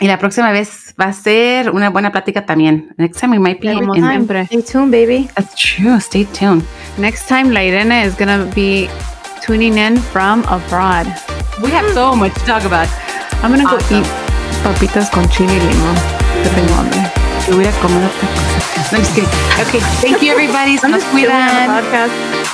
[0.00, 2.92] Y la próxima vez va a ser una buena plática también.
[2.98, 4.46] Next time we might be Every in time.
[4.46, 5.28] Stay tuned, baby.
[5.36, 6.00] That's true.
[6.00, 6.64] Stay tuned.
[6.98, 8.88] Next time, La Irene is going to be
[9.42, 11.06] tuning in from abroad.
[11.62, 12.88] We have so much to talk about.
[13.42, 14.02] I'm going to awesome.
[14.02, 15.96] go eat papitas con chile y limón.
[16.42, 17.02] Que tengo hambre.
[17.48, 18.92] Yo voy a comer otra cosa.
[18.92, 19.30] No, I'm just kidding.
[19.66, 20.76] Okay, thank you, everybody.
[20.78, 21.68] Se nos cuidan.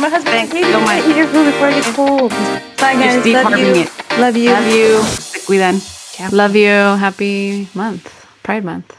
[0.01, 1.05] My husband, Thanks I so much.
[1.09, 2.31] eat your food before it gets cold.
[2.79, 3.27] Bye, guys.
[3.27, 3.67] You're Love you.
[3.83, 3.91] it.
[4.19, 4.51] Love you.
[4.53, 5.03] Love you.
[5.03, 5.81] Se cuidan.
[6.33, 6.97] Love you.
[6.99, 8.09] Happy month.
[8.43, 8.95] Pride month.